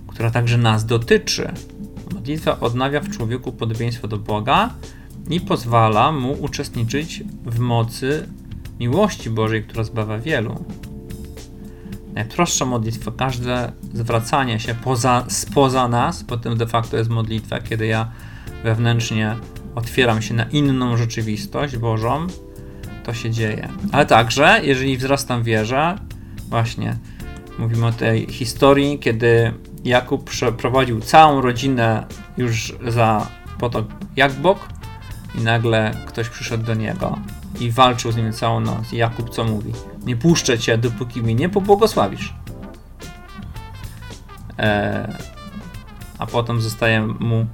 która 0.07 0.31
także 0.31 0.57
nas 0.57 0.85
dotyczy. 0.85 1.53
Modlitwa 2.13 2.59
odnawia 2.59 2.99
w 2.99 3.09
człowieku 3.09 3.51
podobieństwo 3.51 4.07
do 4.07 4.17
Boga 4.17 4.69
i 5.29 5.41
pozwala 5.41 6.11
mu 6.11 6.31
uczestniczyć 6.31 7.23
w 7.45 7.59
mocy 7.59 8.27
miłości 8.79 9.29
Bożej, 9.29 9.63
która 9.63 9.83
zbawia 9.83 10.19
wielu 10.19 10.65
najprostsza 12.17 12.65
modlitwa, 12.65 13.11
każde 13.11 13.71
zwracanie 13.93 14.59
się 14.59 14.75
poza, 14.75 15.25
spoza 15.27 15.87
nas, 15.87 16.23
potem 16.23 16.57
de 16.57 16.67
facto 16.67 16.97
jest 16.97 17.09
modlitwa, 17.09 17.59
kiedy 17.59 17.87
ja 17.87 18.11
wewnętrznie 18.63 19.35
otwieram 19.75 20.21
się 20.21 20.33
na 20.33 20.43
inną 20.43 20.97
rzeczywistość 20.97 21.77
Bożą, 21.77 22.27
to 23.03 23.13
się 23.13 23.31
dzieje. 23.31 23.69
Ale 23.91 24.05
także, 24.05 24.59
jeżeli 24.63 24.97
wzrastam 24.97 25.41
w 25.41 25.45
wierze, 25.45 25.97
właśnie 26.49 26.97
mówimy 27.59 27.85
o 27.85 27.91
tej 27.91 28.27
historii, 28.27 28.99
kiedy 28.99 29.53
Jakub 29.83 30.29
przeprowadził 30.29 31.01
całą 31.01 31.41
rodzinę 31.41 32.05
już 32.37 32.75
za 32.87 33.27
potok 33.59 33.85
Jakbok 34.15 34.67
i 35.37 35.41
nagle 35.41 35.91
ktoś 36.05 36.29
przyszedł 36.29 36.63
do 36.63 36.73
niego 36.73 37.17
i 37.59 37.71
walczył 37.71 38.11
z 38.11 38.17
nim 38.17 38.33
całą 38.33 38.59
noc. 38.59 38.93
I 38.93 38.97
Jakub 38.97 39.29
co 39.29 39.43
mówi? 39.43 39.73
Nie 40.05 40.15
puszczę 40.15 40.59
cię, 40.59 40.77
dopóki 40.77 41.21
mi 41.21 41.35
nie 41.35 41.49
pobłogosławisz. 41.49 42.33
Eee, 44.57 45.07
a 46.19 46.25
potem 46.25 46.61
zostaje 46.61 47.01
mu 47.01 47.45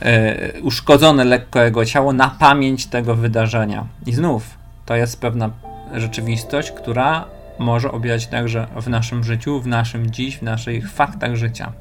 e, 0.00 0.60
uszkodzone 0.60 1.24
lekko 1.24 1.60
jego 1.60 1.84
ciało 1.84 2.12
na 2.12 2.30
pamięć 2.30 2.86
tego 2.86 3.14
wydarzenia. 3.14 3.86
I 4.06 4.12
znów 4.12 4.58
to 4.86 4.96
jest 4.96 5.20
pewna 5.20 5.50
rzeczywistość, 5.94 6.70
która 6.70 7.24
może 7.58 7.92
objawiać 7.92 8.26
także 8.26 8.66
w 8.76 8.88
naszym 8.88 9.24
życiu, 9.24 9.60
w 9.60 9.66
naszym 9.66 10.10
dziś, 10.10 10.38
w 10.38 10.42
naszych 10.42 10.90
faktach 10.90 11.36
życia. 11.36 11.72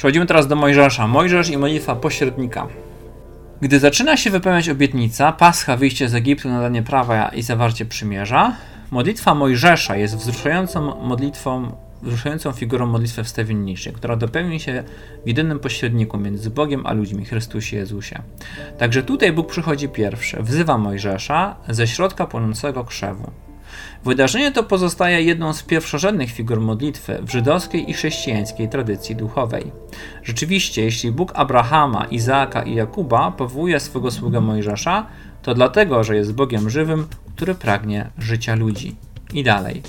Przechodzimy 0.00 0.26
teraz 0.26 0.46
do 0.46 0.56
Mojżesza. 0.56 1.06
Mojżesz 1.06 1.50
i 1.50 1.58
modlitwa 1.58 1.96
pośrednika. 1.96 2.66
Gdy 3.60 3.78
zaczyna 3.78 4.16
się 4.16 4.30
wypełniać 4.30 4.68
obietnica, 4.68 5.32
Pascha, 5.32 5.76
wyjście 5.76 6.08
z 6.08 6.14
Egiptu, 6.14 6.48
nadanie 6.48 6.82
prawa 6.82 7.28
i 7.28 7.42
zawarcie 7.42 7.84
przymierza, 7.84 8.56
modlitwa 8.90 9.34
Mojżesza 9.34 9.96
jest 9.96 10.16
wzruszającą 10.16 11.00
modlitwą, 11.02 11.72
wzruszającą 12.02 12.52
figurą 12.52 12.86
modlitwy 12.86 13.24
wstawienniczej, 13.24 13.92
która 13.92 14.16
dopełni 14.16 14.60
się 14.60 14.84
w 15.24 15.28
jedynym 15.28 15.58
pośredniku 15.58 16.18
między 16.18 16.50
Bogiem 16.50 16.86
a 16.86 16.92
ludźmi, 16.92 17.24
Chrystusie 17.24 17.76
Jezusie. 17.76 18.22
Także 18.78 19.02
tutaj 19.02 19.32
Bóg 19.32 19.50
przychodzi 19.50 19.88
pierwszy, 19.88 20.42
wzywa 20.42 20.78
Mojżesza 20.78 21.56
ze 21.68 21.86
środka 21.86 22.26
płonącego 22.26 22.84
krzewu. 22.84 23.30
Wydarzenie 24.04 24.52
to 24.52 24.62
pozostaje 24.62 25.22
jedną 25.22 25.52
z 25.52 25.62
pierwszorzędnych 25.62 26.30
figur 26.30 26.60
modlitwy 26.60 27.18
w 27.22 27.30
żydowskiej 27.30 27.90
i 27.90 27.92
chrześcijańskiej 27.92 28.68
tradycji 28.68 29.16
duchowej. 29.16 29.72
Rzeczywiście, 30.22 30.82
jeśli 30.82 31.12
Bóg 31.12 31.32
Abrahama, 31.34 32.04
Izaaka 32.04 32.62
i 32.62 32.74
Jakuba 32.74 33.30
powołuje 33.30 33.80
swego 33.80 34.10
sługę 34.10 34.40
Mojżesza, 34.40 35.06
to 35.42 35.54
dlatego, 35.54 36.04
że 36.04 36.16
jest 36.16 36.34
Bogiem 36.34 36.70
żywym, 36.70 37.06
który 37.36 37.54
pragnie 37.54 38.10
życia 38.18 38.54
ludzi. 38.54 38.96
I 39.32 39.44
dalej. 39.44 39.82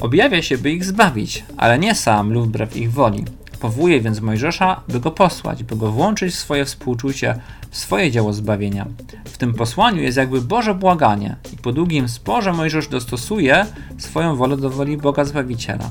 Objawia 0.00 0.42
się, 0.42 0.58
by 0.58 0.70
ich 0.70 0.84
zbawić, 0.84 1.44
ale 1.56 1.78
nie 1.78 1.94
sam 1.94 2.32
lub 2.32 2.46
wbrew 2.46 2.76
ich 2.76 2.92
woli. 2.92 3.24
Powołuje 3.60 4.00
więc 4.00 4.20
Mojżesza, 4.20 4.80
by 4.88 5.00
go 5.00 5.10
posłać, 5.10 5.64
by 5.64 5.76
go 5.76 5.92
włączyć 5.92 6.34
w 6.34 6.38
swoje 6.38 6.64
współczucie, 6.64 7.34
w 7.70 7.76
swoje 7.76 8.10
dzieło 8.10 8.32
zbawienia. 8.32 8.86
W 9.24 9.38
tym 9.38 9.54
posłaniu 9.54 10.02
jest 10.02 10.16
jakby 10.16 10.40
Boże 10.40 10.74
błaganie 10.74 11.36
i 11.52 11.56
po 11.56 11.72
długim 11.72 12.08
sporze 12.08 12.52
Mojżesz 12.52 12.88
dostosuje 12.88 13.66
swoją 13.98 14.36
wolę 14.36 14.56
do 14.56 14.70
woli 14.70 14.96
Boga 14.96 15.24
Zbawiciela. 15.24 15.90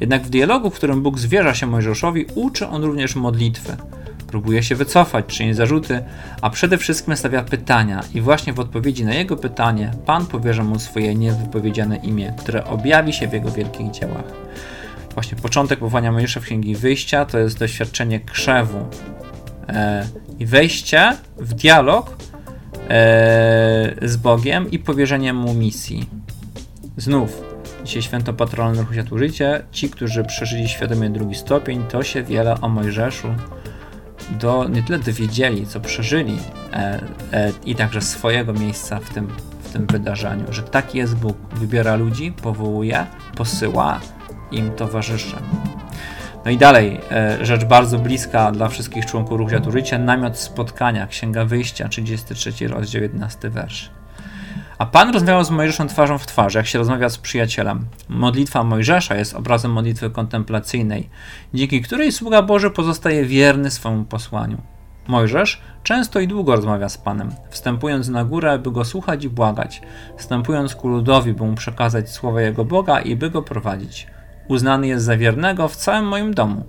Jednak 0.00 0.22
w 0.22 0.30
dialogu, 0.30 0.70
w 0.70 0.74
którym 0.74 1.02
Bóg 1.02 1.18
zwierza 1.18 1.54
się 1.54 1.66
Mojżeszowi, 1.66 2.26
uczy 2.34 2.68
on 2.68 2.84
również 2.84 3.16
modlitwy. 3.16 3.76
Próbuje 4.26 4.62
się 4.62 4.74
wycofać, 4.74 5.26
czyni 5.26 5.54
zarzuty, 5.54 6.02
a 6.42 6.50
przede 6.50 6.78
wszystkim 6.78 7.16
stawia 7.16 7.42
pytania 7.42 8.00
i 8.14 8.20
właśnie 8.20 8.52
w 8.52 8.60
odpowiedzi 8.60 9.04
na 9.04 9.14
jego 9.14 9.36
pytanie 9.36 9.90
Pan 10.06 10.26
powierza 10.26 10.64
mu 10.64 10.78
swoje 10.78 11.14
niewypowiedziane 11.14 11.96
imię, 11.96 12.34
które 12.38 12.64
objawi 12.64 13.12
się 13.12 13.28
w 13.28 13.32
jego 13.32 13.50
wielkich 13.50 13.90
dziełach 13.90 14.47
właśnie 15.18 15.38
początek 15.38 15.78
powołania 15.78 16.12
Mojżesza 16.12 16.40
w 16.40 16.44
Księgi 16.44 16.76
Wyjścia 16.76 17.24
to 17.24 17.38
jest 17.38 17.58
doświadczenie 17.58 18.20
krzewu 18.20 18.86
e, 19.68 20.08
i 20.38 20.46
wejście 20.46 21.16
w 21.36 21.54
dialog 21.54 22.10
e, 22.10 22.16
z 24.02 24.16
Bogiem 24.16 24.70
i 24.70 24.78
powierzenie 24.78 25.32
mu 25.32 25.54
misji. 25.54 26.08
Znów, 26.96 27.42
dzisiaj 27.84 28.02
święto 28.02 28.32
patrolne 28.32 28.80
ruchu 28.80 28.92
Światło-Życie, 28.92 29.62
ci, 29.72 29.90
którzy 29.90 30.24
przeżyli 30.24 30.68
świadomie 30.68 31.10
drugi 31.10 31.34
stopień, 31.34 31.84
to 31.88 32.02
się 32.02 32.22
wiele 32.22 32.60
o 32.60 32.68
Mojżeszu 32.68 33.28
do, 34.30 34.68
nie 34.68 34.82
tyle 34.82 34.98
dowiedzieli, 34.98 35.66
co 35.66 35.80
przeżyli 35.80 36.38
e, 36.72 37.00
e, 37.32 37.52
i 37.64 37.74
także 37.74 38.00
swojego 38.00 38.52
miejsca 38.52 39.00
w 39.00 39.10
tym, 39.10 39.28
w 39.62 39.72
tym 39.72 39.86
wydarzeniu, 39.86 40.44
że 40.52 40.62
taki 40.62 40.98
jest 40.98 41.16
Bóg, 41.16 41.36
wybiera 41.54 41.96
ludzi, 41.96 42.32
powołuje, 42.42 43.06
posyła, 43.36 44.00
im 44.50 44.70
towarzyszy. 44.70 45.36
No 46.44 46.50
i 46.50 46.56
dalej, 46.56 47.00
e, 47.10 47.46
rzecz 47.46 47.64
bardzo 47.64 47.98
bliska 47.98 48.52
dla 48.52 48.68
wszystkich 48.68 49.06
członków 49.06 49.38
ruchu 49.38 49.72
Życia, 49.72 49.98
namiot 49.98 50.38
spotkania, 50.38 51.06
Księga 51.06 51.44
Wyjścia, 51.44 51.88
33 51.88 52.68
rozdział, 52.68 53.02
11 53.02 53.50
wersz. 53.50 53.90
A 54.78 54.86
Pan 54.86 55.12
rozmawiał 55.12 55.44
z 55.44 55.50
Mojżeszem 55.50 55.88
twarzą 55.88 56.18
w 56.18 56.26
twarz, 56.26 56.54
jak 56.54 56.66
się 56.66 56.78
rozmawia 56.78 57.08
z 57.08 57.18
przyjacielem. 57.18 57.86
Modlitwa 58.08 58.64
Mojżesza 58.64 59.14
jest 59.14 59.34
obrazem 59.34 59.72
modlitwy 59.72 60.10
kontemplacyjnej, 60.10 61.08
dzięki 61.54 61.82
której 61.82 62.12
sługa 62.12 62.42
Boży 62.42 62.70
pozostaje 62.70 63.24
wierny 63.24 63.70
swemu 63.70 64.04
posłaniu. 64.04 64.58
Mojżesz 65.08 65.62
często 65.82 66.20
i 66.20 66.28
długo 66.28 66.56
rozmawia 66.56 66.88
z 66.88 66.98
Panem, 66.98 67.30
wstępując 67.50 68.08
na 68.08 68.24
górę, 68.24 68.58
by 68.58 68.70
go 68.70 68.84
słuchać 68.84 69.24
i 69.24 69.28
błagać, 69.28 69.82
wstępując 70.16 70.74
ku 70.74 70.88
ludowi, 70.88 71.32
by 71.32 71.44
mu 71.44 71.54
przekazać 71.54 72.10
słowa 72.10 72.40
jego 72.40 72.64
Boga 72.64 73.00
i 73.00 73.16
by 73.16 73.30
go 73.30 73.42
prowadzić 73.42 74.06
uznany 74.48 74.86
jest 74.86 75.04
za 75.04 75.16
wiernego 75.16 75.68
w 75.68 75.76
całym 75.76 76.08
moim 76.08 76.34
domu. 76.34 76.64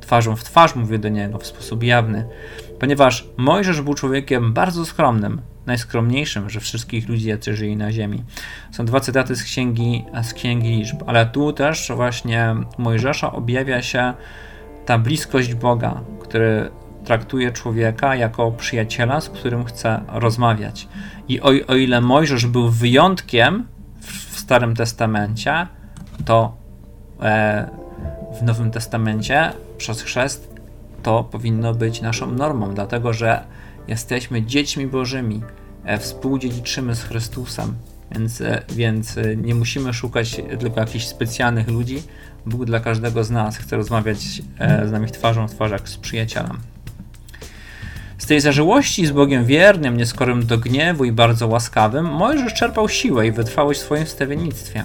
twarzą 0.00 0.36
w 0.36 0.44
twarz 0.44 0.76
mówię 0.76 0.98
do 0.98 1.08
niego 1.08 1.38
w 1.38 1.46
sposób 1.46 1.82
jawny, 1.82 2.28
ponieważ 2.80 3.28
Mojżesz 3.36 3.80
był 3.80 3.94
człowiekiem 3.94 4.52
bardzo 4.52 4.84
skromnym, 4.84 5.40
najskromniejszym 5.66 6.50
ze 6.50 6.60
wszystkich 6.60 7.08
ludzi, 7.08 7.28
jacy 7.28 7.56
żyli 7.56 7.76
na 7.76 7.92
ziemi. 7.92 8.24
Są 8.72 8.84
dwa 8.84 9.00
cytaty 9.00 9.36
z 9.36 9.42
księgi, 9.42 10.04
z 10.22 10.34
księgi 10.34 10.68
liczb, 10.68 11.02
ale 11.06 11.26
tu 11.26 11.52
też 11.52 11.92
właśnie 11.96 12.54
Mojżesza 12.78 13.32
objawia 13.32 13.82
się 13.82 14.14
ta 14.86 14.98
bliskość 14.98 15.54
Boga, 15.54 16.00
który 16.20 16.70
traktuje 17.04 17.52
człowieka 17.52 18.16
jako 18.16 18.52
przyjaciela, 18.52 19.20
z 19.20 19.28
którym 19.28 19.64
chce 19.64 20.00
rozmawiać. 20.08 20.88
I 21.28 21.40
o, 21.40 21.48
o 21.66 21.74
ile 21.74 22.00
Mojżesz 22.00 22.46
był 22.46 22.70
wyjątkiem 22.70 23.66
w, 24.00 24.26
Starym 24.46 24.76
Testamencie, 24.76 25.66
to 26.24 26.56
w 28.38 28.42
Nowym 28.42 28.70
Testamencie 28.70 29.52
przez 29.78 30.02
chrzest 30.02 30.56
to 31.02 31.24
powinno 31.24 31.74
być 31.74 32.00
naszą 32.00 32.30
normą, 32.30 32.74
dlatego 32.74 33.12
że 33.12 33.44
jesteśmy 33.88 34.42
dziećmi 34.42 34.86
Bożymi, 34.86 35.42
e, 35.84 35.98
współdziedziczymy 35.98 36.94
z 36.94 37.02
Chrystusem, 37.02 37.74
więc, 38.12 38.40
e, 38.40 38.62
więc 38.68 39.18
e, 39.18 39.36
nie 39.36 39.54
musimy 39.54 39.94
szukać 39.94 40.40
tylko 40.58 40.80
jakichś 40.80 41.04
specjalnych 41.04 41.68
ludzi. 41.68 42.02
Bóg 42.46 42.64
dla 42.64 42.80
każdego 42.80 43.24
z 43.24 43.30
nas 43.30 43.56
chce 43.56 43.76
rozmawiać 43.76 44.18
z 44.86 44.92
nami 44.92 45.10
twarzą 45.10 45.48
w 45.48 45.54
twarz 45.54 45.70
jak 45.70 45.88
z 45.88 45.96
przyjacielem. 45.96 46.58
Z 48.18 48.26
tej 48.26 48.40
zażyłości 48.40 49.06
z 49.06 49.10
Bogiem 49.10 49.44
wiernym, 49.44 49.96
nieskorym 49.96 50.46
do 50.46 50.58
gniewu 50.58 51.04
i 51.04 51.12
bardzo 51.12 51.48
łaskawym, 51.48 52.04
Mojżesz 52.04 52.54
czerpał 52.54 52.88
siłę 52.88 53.26
i 53.26 53.32
wytrwałość 53.32 53.80
w 53.80 53.82
swoim 53.82 54.04
wstawiennictwie. 54.04 54.84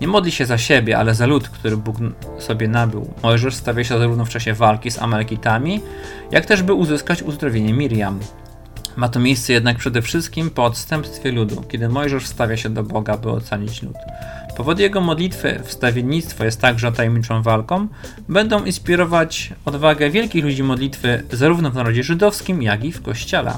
Nie 0.00 0.08
modli 0.08 0.32
się 0.32 0.46
za 0.46 0.58
siebie, 0.58 0.98
ale 0.98 1.14
za 1.14 1.26
lud, 1.26 1.48
który 1.48 1.76
Bóg 1.76 1.96
sobie 2.38 2.68
nabył. 2.68 3.14
Mojżesz 3.22 3.54
stawia 3.54 3.84
się 3.84 3.98
zarówno 3.98 4.24
w 4.24 4.28
czasie 4.28 4.54
walki 4.54 4.90
z 4.90 4.98
Amalekitami, 4.98 5.80
jak 6.30 6.46
też 6.46 6.62
by 6.62 6.74
uzyskać 6.74 7.22
uzdrowienie 7.22 7.72
Miriam. 7.72 8.18
Ma 8.96 9.08
to 9.08 9.20
miejsce 9.20 9.52
jednak 9.52 9.76
przede 9.76 10.02
wszystkim 10.02 10.50
po 10.50 10.64
odstępstwie 10.64 11.32
ludu, 11.32 11.64
kiedy 11.68 11.88
Mojżesz 11.88 12.26
stawia 12.26 12.56
się 12.56 12.70
do 12.70 12.82
Boga, 12.82 13.16
by 13.16 13.30
ocalić 13.30 13.82
lud. 13.82 13.96
Powody 14.56 14.82
jego 14.82 15.00
modlitwy, 15.00 15.60
wstawiennictwo 15.64 16.44
jest 16.44 16.60
także 16.60 16.92
tajemniczą 16.92 17.42
walką, 17.42 17.88
będą 18.28 18.64
inspirować 18.64 19.52
odwagę 19.64 20.10
wielkich 20.10 20.44
ludzi 20.44 20.62
modlitwy 20.62 21.22
zarówno 21.32 21.70
w 21.70 21.74
narodzie 21.74 22.02
żydowskim, 22.02 22.62
jak 22.62 22.84
i 22.84 22.92
w 22.92 23.02
Kościele. 23.02 23.52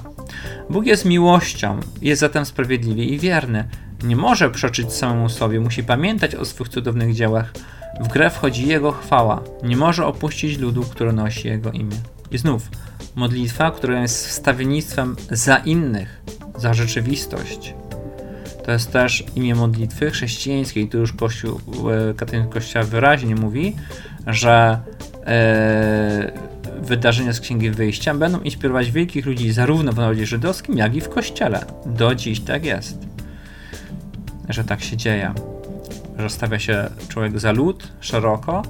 Bóg 0.70 0.87
jest 0.87 1.04
miłością, 1.04 1.80
jest 2.02 2.20
zatem 2.20 2.44
sprawiedliwy 2.44 3.04
i 3.04 3.18
wierny. 3.18 3.68
Nie 4.04 4.16
może 4.16 4.50
przeczyć 4.50 4.92
samemu 4.92 5.28
sobie, 5.28 5.61
musi 5.61 5.85
pamiętać 5.85 6.35
o 6.35 6.44
swych 6.44 6.68
cudownych 6.68 7.14
dziełach. 7.14 7.52
W 8.00 8.09
grę 8.09 8.30
wchodzi 8.30 8.68
Jego 8.68 8.92
chwała. 8.92 9.42
Nie 9.62 9.76
może 9.76 10.06
opuścić 10.06 10.59
ludu, 10.59 10.82
który 10.82 11.12
nosi 11.12 11.49
Jego 11.49 11.71
imię. 11.71 11.97
I 12.30 12.38
znów, 12.38 12.68
modlitwa, 13.14 13.71
która 13.71 14.00
jest 14.00 14.26
wstawiennictwem 14.28 15.16
za 15.30 15.56
innych, 15.56 16.23
za 16.56 16.75
rzeczywistość. 16.75 17.75
To 18.64 18.73
jest 18.73 18.92
też 18.92 19.25
imię 19.37 19.54
modlitwy 19.54 20.11
chrześcijańskiej. 20.11 20.88
Tu 20.88 20.99
już 20.99 21.12
Kościół, 21.12 21.61
e, 22.11 22.14
katolicyzm 22.14 22.52
Kościoła 22.52 22.85
wyraźnie 22.85 23.35
mówi, 23.35 23.76
że 24.26 24.78
e, 25.26 26.32
wydarzenia 26.82 27.32
z 27.32 27.40
Księgi 27.40 27.71
Wyjścia 27.71 28.14
będą 28.14 28.40
inspirować 28.40 28.90
wielkich 28.90 29.26
ludzi 29.26 29.52
zarówno 29.52 29.92
w 29.92 29.97
narodzie 29.97 30.26
żydowskim, 30.26 30.78
jak 30.78 30.94
i 30.94 31.00
w 31.00 31.09
Kościele. 31.09 31.64
Do 31.87 32.14
dziś 32.14 32.40
tak 32.40 32.64
jest. 32.64 33.12
Że 34.52 34.64
tak 34.64 34.82
się 34.82 34.97
dzieje. 34.97 35.35
Że 36.18 36.31
stawia 36.31 36.59
się 36.59 36.90
człowiek 37.09 37.40
za 37.40 37.53
lud 37.53 37.92
szeroko 38.00 38.62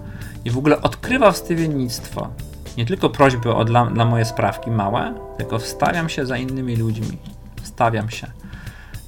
i 0.45 0.51
w 0.51 0.59
ogóle 0.59 0.81
odkrywa 0.81 1.33
wstawiennictwo. 1.33 2.31
Nie 2.77 2.87
tylko 2.87 3.11
prośby 3.11 3.55
o 3.55 3.65
dla, 3.65 3.87
dla 3.87 4.05
moje 4.05 4.25
sprawki 4.25 4.71
małe, 4.71 5.15
tylko 5.39 5.59
wstawiam 5.59 6.09
się 6.09 6.27
za 6.27 6.37
innymi 6.37 6.77
ludźmi. 6.77 7.19
Wstawiam 7.63 8.11
się 8.11 8.27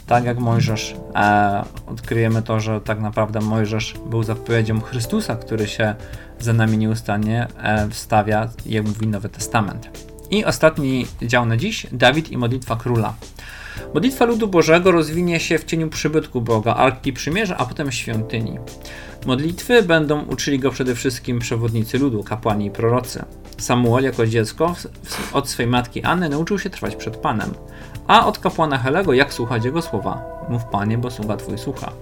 tak 0.07 0.25
jak 0.25 0.39
Mojżesz, 0.39 0.97
e, 1.15 1.65
odkryjemy 1.87 2.43
to, 2.43 2.61
że 2.61 2.81
tak 2.81 3.01
naprawdę 3.01 3.41
Mojżesz 3.41 3.95
był 4.11 4.23
zapowiedzią 4.23 4.81
Chrystusa, 4.81 5.37
który 5.37 5.67
się 5.67 5.95
za 6.39 6.53
nami 6.53 6.79
nieustannie 6.79 7.47
e, 7.63 7.89
wstawia, 7.89 8.49
jak 8.67 8.85
mówi 8.85 9.07
Nowy 9.07 9.29
Testament. 9.29 10.14
I 10.35 10.45
ostatni 10.45 11.07
dział 11.23 11.47
na 11.47 11.57
dziś, 11.57 11.87
Dawid 11.93 12.33
i 12.33 12.37
modlitwa 12.37 12.77
króla. 12.77 13.15
Modlitwa 13.95 14.25
ludu 14.25 14.49
Bożego 14.49 14.93
rozwinie 14.93 15.41
się 15.41 15.59
w 15.59 15.65
cieniu 15.65 15.89
przybytku 15.89 16.41
Boga, 16.41 16.75
Arki 16.75 17.13
Przymierza, 17.13 17.57
a 17.57 17.65
potem 17.65 17.93
świątyni. 17.93 18.59
Modlitwy 19.27 19.83
będą 19.83 20.25
uczyli 20.25 20.59
go 20.59 20.71
przede 20.71 20.95
wszystkim 20.95 21.39
przewodnicy 21.39 21.99
ludu, 21.99 22.25
kapłani 22.25 22.67
i 22.67 22.71
prorocy. 22.71 23.25
Samuel 23.59 24.05
jako 24.05 24.27
dziecko 24.27 24.75
od 25.33 25.49
swej 25.49 25.67
matki 25.67 26.03
Anny 26.03 26.29
nauczył 26.29 26.59
się 26.59 26.71
trwać 26.71 26.97
przed 26.97 27.17
Panem 27.17 27.55
a 28.07 28.27
od 28.27 28.39
kapłana 28.39 28.79
Helego, 28.79 29.13
jak 29.13 29.35
słuchać 29.35 29.65
jego 29.65 29.83
słowa. 29.83 30.34
Mów 30.49 30.65
panie, 30.65 30.99
bo 30.99 31.11
sługa 31.11 31.37
twój 31.37 31.59
słucha. 31.59 31.93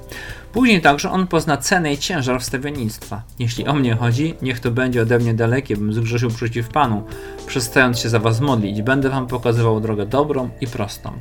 Później 0.52 0.80
także 0.80 1.10
on 1.10 1.26
pozna 1.26 1.56
cenę 1.56 1.92
i 1.92 1.98
ciężar 1.98 2.40
wstawiennictwa. 2.40 3.22
Jeśli 3.38 3.66
o 3.66 3.72
mnie 3.72 3.94
chodzi, 3.94 4.34
niech 4.42 4.60
to 4.60 4.70
będzie 4.70 5.02
ode 5.02 5.18
mnie 5.18 5.34
dalekie, 5.34 5.76
bym 5.76 5.92
zgrzeszył 5.92 6.30
przeciw 6.30 6.68
Panu, 6.68 7.02
przestając 7.46 7.98
się 7.98 8.08
za 8.08 8.18
was 8.18 8.40
modlić. 8.40 8.82
Będę 8.82 9.10
wam 9.10 9.26
pokazywał 9.26 9.80
drogę 9.80 10.06
dobrą 10.06 10.50
i 10.60 10.66
prostą. 10.66 11.12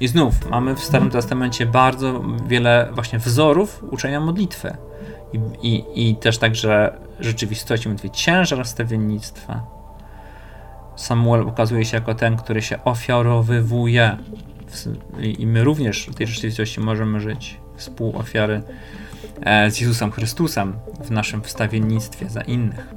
I 0.00 0.08
znów 0.08 0.50
mamy 0.50 0.74
w 0.76 0.80
Starym 0.80 1.10
Testamencie 1.10 1.66
bardzo 1.66 2.22
wiele 2.46 2.88
właśnie 2.92 3.18
wzorów 3.18 3.84
uczenia 3.90 4.20
modlitwy. 4.20 4.76
I, 5.32 5.68
i, 5.68 6.10
i 6.10 6.16
też 6.16 6.38
także 6.38 6.98
rzeczywistości 7.20 7.88
modlitwy, 7.88 8.10
ciężar 8.10 8.64
wstawiennictwa, 8.64 9.74
Samuel 10.96 11.42
ukazuje 11.42 11.84
się 11.84 11.96
jako 11.96 12.14
ten, 12.14 12.36
który 12.36 12.62
się 12.62 12.84
ofiarowywuje. 12.84 14.16
I 15.38 15.46
my 15.46 15.64
również 15.64 16.06
w 16.06 16.14
tej 16.14 16.26
rzeczywistości 16.26 16.80
możemy 16.80 17.20
żyć 17.20 17.60
współofiary 17.76 18.62
e, 19.40 19.70
z 19.70 19.80
Jezusem 19.80 20.10
Chrystusem 20.10 20.72
w 21.04 21.10
naszym 21.10 21.42
wstawiennictwie 21.42 22.30
za 22.30 22.40
innych. 22.40 22.94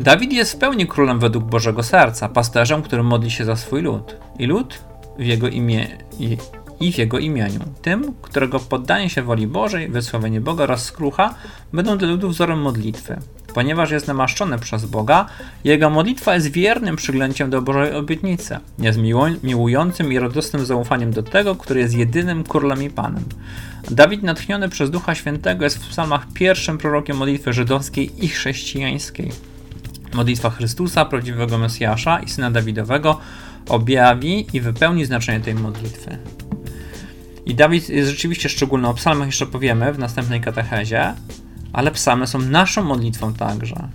Dawid 0.00 0.32
jest 0.32 0.52
w 0.52 0.56
pełni 0.56 0.86
królem 0.86 1.20
według 1.20 1.44
Bożego 1.44 1.82
Serca, 1.82 2.28
pasterzem, 2.28 2.82
który 2.82 3.02
modli 3.02 3.30
się 3.30 3.44
za 3.44 3.56
swój 3.56 3.82
lud. 3.82 4.16
I 4.38 4.46
lud 4.46 4.78
w 5.18 5.24
jego 5.24 5.48
imię 5.48 5.88
i, 6.80 6.92
w 6.92 6.98
jego 6.98 7.18
imieniu. 7.18 7.60
Tym, 7.82 8.14
którego 8.22 8.60
poddanie 8.60 9.10
się 9.10 9.22
woli 9.22 9.46
Bożej, 9.46 9.88
wysławienie 9.88 10.40
Boga 10.40 10.64
oraz 10.64 10.84
skrucha 10.84 11.34
będą 11.72 11.98
dla 11.98 12.08
ludu 12.08 12.28
wzorem 12.28 12.60
modlitwy. 12.60 13.16
Ponieważ 13.54 13.90
jest 13.90 14.08
namaszczony 14.08 14.58
przez 14.58 14.84
Boga, 14.84 15.26
jego 15.64 15.90
modlitwa 15.90 16.34
jest 16.34 16.50
wiernym 16.50 16.96
przyglęciem 16.96 17.50
do 17.50 17.62
Bożej 17.62 17.92
obietnicy. 17.92 18.58
Jest 18.78 18.98
miłującym 19.42 20.12
i 20.12 20.18
radosnym 20.18 20.66
zaufaniem 20.66 21.10
do 21.10 21.22
tego, 21.22 21.54
który 21.54 21.80
jest 21.80 21.94
jedynym 21.94 22.44
królem 22.44 22.82
i 22.82 22.90
panem. 22.90 23.24
Dawid, 23.90 24.22
natchniony 24.22 24.68
przez 24.68 24.90
Ducha 24.90 25.14
Świętego, 25.14 25.64
jest 25.64 25.78
w 25.78 25.88
psalmach 25.88 26.26
pierwszym 26.32 26.78
prorokiem 26.78 27.16
modlitwy 27.16 27.52
żydowskiej 27.52 28.24
i 28.24 28.28
chrześcijańskiej. 28.28 29.30
Modlitwa 30.14 30.50
Chrystusa, 30.50 31.04
prawdziwego 31.04 31.58
Mesjasza 31.58 32.20
i 32.20 32.28
Syna 32.28 32.50
Dawidowego 32.50 33.18
objawi 33.68 34.46
i 34.56 34.60
wypełni 34.60 35.04
znaczenie 35.04 35.40
tej 35.40 35.54
modlitwy. 35.54 36.18
I 37.46 37.54
Dawid 37.54 37.88
jest 37.88 38.10
rzeczywiście 38.10 38.48
szczególny. 38.48 38.88
O 38.88 38.94
psalmach 38.94 39.26
jeszcze 39.26 39.46
powiemy 39.46 39.92
w 39.92 39.98
następnej 39.98 40.40
katechezie, 40.40 41.14
ale 41.74 41.90
psalmy 41.90 42.26
są 42.26 42.38
naszą 42.38 42.84
modlitwą 42.84 43.34
także. 43.34 43.88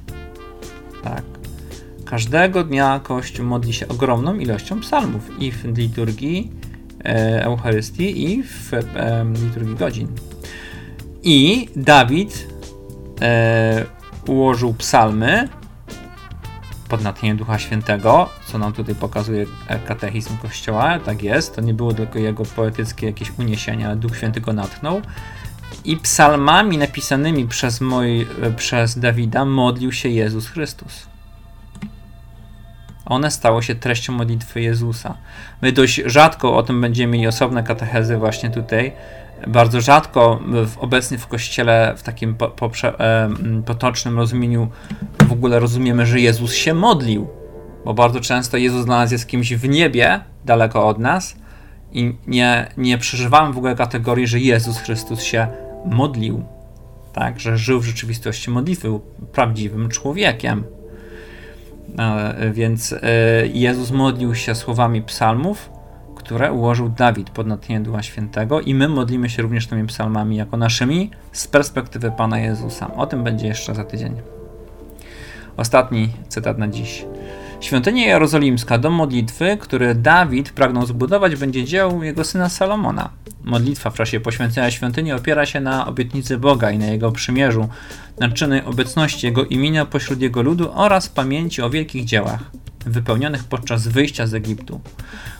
Tak. 1.03 1.23
Każdego 2.05 2.63
dnia 2.63 2.99
Kościół 3.03 3.45
modli 3.45 3.73
się 3.73 3.87
ogromną 3.87 4.35
ilością 4.35 4.79
psalmów 4.79 5.41
i 5.41 5.51
w 5.51 5.77
liturgii 5.77 6.51
e, 7.05 7.43
Eucharystii 7.43 8.23
i 8.23 8.43
w 8.43 8.73
e, 8.73 9.25
liturgii 9.43 9.75
godzin. 9.75 10.07
I 11.23 11.69
Dawid 11.75 12.47
e, 13.21 13.85
ułożył 14.27 14.73
psalmy 14.73 15.49
pod 16.89 17.03
natchnieniem 17.03 17.37
Ducha 17.37 17.59
Świętego, 17.59 18.29
co 18.45 18.57
nam 18.57 18.73
tutaj 18.73 18.95
pokazuje 18.95 19.45
katechizm 19.85 20.37
Kościoła, 20.37 20.99
tak 20.99 21.23
jest, 21.23 21.55
to 21.55 21.61
nie 21.61 21.73
było 21.73 21.93
tylko 21.93 22.19
jego 22.19 22.45
poetyckie 22.45 23.07
jakieś 23.07 23.31
uniesienie, 23.39 23.87
ale 23.87 23.95
Duch 23.95 24.17
Święty 24.17 24.41
go 24.41 24.53
natchnął 24.53 25.01
i 25.85 25.97
psalmami 25.97 26.77
napisanymi 26.77 27.47
przez, 27.47 27.81
mój, 27.81 28.27
przez 28.57 28.99
Dawida 28.99 29.45
modlił 29.45 29.91
się 29.91 30.09
Jezus 30.09 30.47
Chrystus. 30.47 31.07
One 33.05 33.31
stało 33.31 33.61
się 33.61 33.75
treścią 33.75 34.13
modlitwy 34.13 34.61
Jezusa. 34.61 35.17
My 35.61 35.71
dość 35.71 36.01
rzadko 36.05 36.57
o 36.57 36.63
tym 36.63 36.81
będziemy 36.81 37.13
mieli 37.13 37.27
osobne 37.27 37.63
katechezy 37.63 38.17
właśnie 38.17 38.49
tutaj. 38.49 38.91
Bardzo 39.47 39.81
rzadko 39.81 40.39
w, 40.65 40.77
obecnie 40.77 41.17
w 41.17 41.27
Kościele 41.27 41.93
w 41.97 42.03
takim 42.03 42.35
po, 42.35 42.47
poprze, 42.47 42.99
e, 42.99 43.29
potocznym 43.65 44.17
rozumieniu 44.17 44.69
w 45.27 45.31
ogóle 45.31 45.59
rozumiemy, 45.59 46.05
że 46.05 46.19
Jezus 46.19 46.53
się 46.53 46.73
modlił. 46.73 47.27
Bo 47.85 47.93
bardzo 47.93 48.19
często 48.19 48.57
Jezus 48.57 48.85
dla 48.85 48.97
nas 48.97 49.11
jest 49.11 49.27
kimś 49.27 49.53
w 49.53 49.69
niebie, 49.69 50.19
daleko 50.45 50.87
od 50.87 50.99
nas 50.99 51.35
i 51.93 52.15
nie, 52.27 52.67
nie 52.77 52.97
przeżywamy 52.97 53.53
w 53.53 53.57
ogóle 53.57 53.75
kategorii, 53.75 54.27
że 54.27 54.39
Jezus 54.39 54.77
Chrystus 54.77 55.21
się 55.21 55.47
modlił. 55.85 56.43
tak, 57.13 57.39
że 57.39 57.57
żył 57.57 57.79
w 57.79 57.85
rzeczywistości 57.85 58.51
modlitwy, 58.51 58.87
był 58.87 58.99
prawdziwym 59.31 59.89
człowiekiem. 59.89 60.63
E, 61.97 62.51
więc 62.51 62.93
e, 62.93 62.99
Jezus 63.47 63.91
modlił 63.91 64.35
się 64.35 64.55
słowami 64.55 65.01
psalmów, 65.01 65.69
które 66.15 66.51
ułożył 66.51 66.89
Dawid 66.89 67.29
pod 67.29 67.47
natchnieniem 67.47 67.83
Ducha 67.83 68.03
Świętego 68.03 68.61
i 68.61 68.75
my 68.75 68.89
modlimy 68.89 69.29
się 69.29 69.41
również 69.41 69.67
tymi 69.67 69.87
psalmami 69.87 70.35
jako 70.35 70.57
naszymi 70.57 71.11
z 71.31 71.47
perspektywy 71.47 72.11
Pana 72.11 72.39
Jezusa. 72.39 72.93
O 72.95 73.07
tym 73.07 73.23
będzie 73.23 73.47
jeszcze 73.47 73.75
za 73.75 73.83
tydzień. 73.83 74.15
Ostatni 75.57 76.09
cytat 76.27 76.57
na 76.57 76.67
dziś. 76.67 77.05
Świątynia 77.61 78.07
Jerozolimska, 78.07 78.77
dom 78.77 78.93
modlitwy, 78.93 79.57
który 79.57 79.95
Dawid 79.95 80.51
pragnął 80.51 80.85
zbudować, 80.85 81.35
będzie 81.35 81.65
dziełem 81.65 82.03
jego 82.03 82.23
syna 82.23 82.49
Salomona. 82.49 83.09
Modlitwa 83.43 83.89
w 83.89 83.93
czasie 83.93 84.19
poświęcenia 84.19 84.71
świątyni 84.71 85.13
opiera 85.13 85.45
się 85.45 85.59
na 85.59 85.87
obietnicy 85.87 86.37
Boga 86.37 86.71
i 86.71 86.77
na 86.77 86.85
jego 86.85 87.11
przymierzu, 87.11 87.69
na 88.19 88.29
czynnej 88.29 88.65
obecności 88.65 89.25
jego 89.25 89.45
imienia 89.45 89.85
pośród 89.85 90.21
jego 90.21 90.41
ludu 90.41 90.71
oraz 90.73 91.09
pamięci 91.09 91.61
o 91.61 91.69
wielkich 91.69 92.05
dziełach 92.05 92.39
wypełnionych 92.85 93.43
podczas 93.43 93.87
wyjścia 93.87 94.27
z 94.27 94.33
Egiptu. 94.33 94.81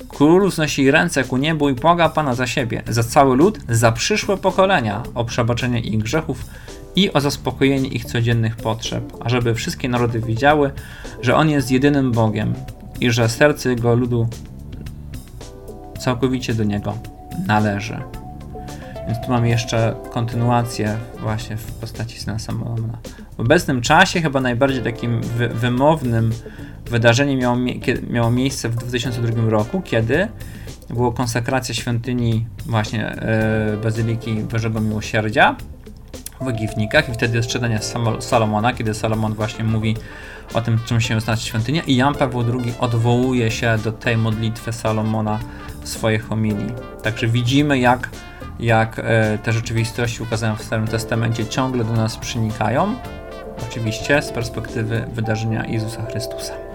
Król 0.09 0.51
znosi 0.51 0.91
ręce 0.91 1.23
ku 1.23 1.37
niebu 1.37 1.69
i 1.69 1.73
błaga 1.73 2.09
Pana 2.09 2.35
za 2.35 2.47
siebie, 2.47 2.83
za 2.87 3.03
cały 3.03 3.35
lud, 3.35 3.59
za 3.69 3.91
przyszłe 3.91 4.37
pokolenia, 4.37 5.03
o 5.15 5.25
przebaczenie 5.25 5.79
ich 5.79 5.97
grzechów 5.97 6.45
i 6.95 7.13
o 7.13 7.21
zaspokojenie 7.21 7.87
ich 7.89 8.05
codziennych 8.05 8.55
potrzeb, 8.55 9.13
ażeby 9.19 9.55
wszystkie 9.55 9.89
narody 9.89 10.19
widziały, 10.19 10.71
że 11.21 11.35
On 11.35 11.49
jest 11.49 11.71
jedynym 11.71 12.11
Bogiem 12.11 12.53
i 13.01 13.11
że 13.11 13.29
serce 13.29 13.69
Jego 13.69 13.95
ludu 13.95 14.27
całkowicie 15.99 16.53
do 16.53 16.63
Niego 16.63 16.97
należy. 17.47 17.97
Więc 19.07 19.25
tu 19.25 19.31
mamy 19.31 19.49
jeszcze 19.49 19.95
kontynuację 20.11 20.97
właśnie 21.19 21.57
w 21.57 21.71
postaci 21.71 22.19
syna 22.19 22.39
Salomona. 22.39 22.97
W 23.37 23.39
obecnym 23.39 23.81
czasie 23.81 24.21
chyba 24.21 24.41
najbardziej 24.41 24.83
takim 24.83 25.21
wy 25.21 25.47
wymownym 25.47 26.31
wydarzeniem 26.85 27.39
miało, 27.39 27.55
mie 27.55 27.75
miało 28.09 28.31
miejsce 28.31 28.69
w 28.69 28.75
2002 28.75 29.49
roku, 29.49 29.81
kiedy 29.81 30.27
była 30.89 31.11
konsekracja 31.11 31.75
świątyni 31.75 32.45
właśnie 32.65 33.07
e, 33.07 33.77
Bazyliki 33.83 34.33
Bożego 34.33 34.81
Miłosierdzia 34.81 35.55
w 36.41 36.51
Giwnikach 36.51 37.09
i 37.09 37.13
wtedy 37.13 37.37
jest 37.37 37.49
czytanie 37.49 37.79
Salomona, 38.19 38.73
kiedy 38.73 38.93
Salomon 38.93 39.33
właśnie 39.33 39.63
mówi 39.63 39.95
o 40.53 40.61
tym, 40.61 40.79
czym 40.85 41.01
się 41.01 41.21
znaczy 41.21 41.45
świątynia 41.45 41.81
i 41.81 41.95
Jan 41.95 42.15
Paweł 42.15 42.41
II 42.41 42.73
odwołuje 42.79 43.51
się 43.51 43.77
do 43.83 43.91
tej 43.91 44.17
modlitwy 44.17 44.73
Salomona 44.73 45.39
w 45.81 45.89
swojej 45.89 46.19
homilii. 46.19 46.73
Także 47.03 47.27
widzimy, 47.27 47.79
jak, 47.79 48.09
jak 48.59 48.99
e, 48.99 49.37
te 49.43 49.53
rzeczywistości 49.53 50.23
ukazane 50.23 50.57
w 50.57 50.63
Starym 50.63 50.87
Testamencie 50.87 51.45
ciągle 51.45 51.83
do 51.83 51.93
nas 51.93 52.17
przenikają, 52.17 52.95
oczywiście 53.69 54.21
z 54.21 54.31
perspektywy 54.31 55.07
wydarzenia 55.13 55.65
Jezusa 55.65 56.05
Chrystusa. 56.05 56.68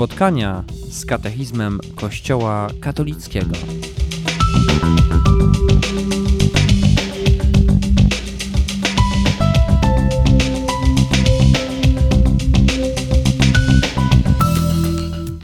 Spotkania 0.00 0.64
z 0.90 1.06
katechizmem 1.06 1.78
Kościoła 1.94 2.68
katolickiego. 2.80 3.54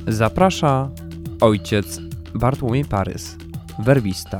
Zaprasza 0.09 0.89
ojciec 1.41 2.01
Bartłomiej 2.35 2.85
Parys, 2.85 3.37
werbista. 3.79 4.39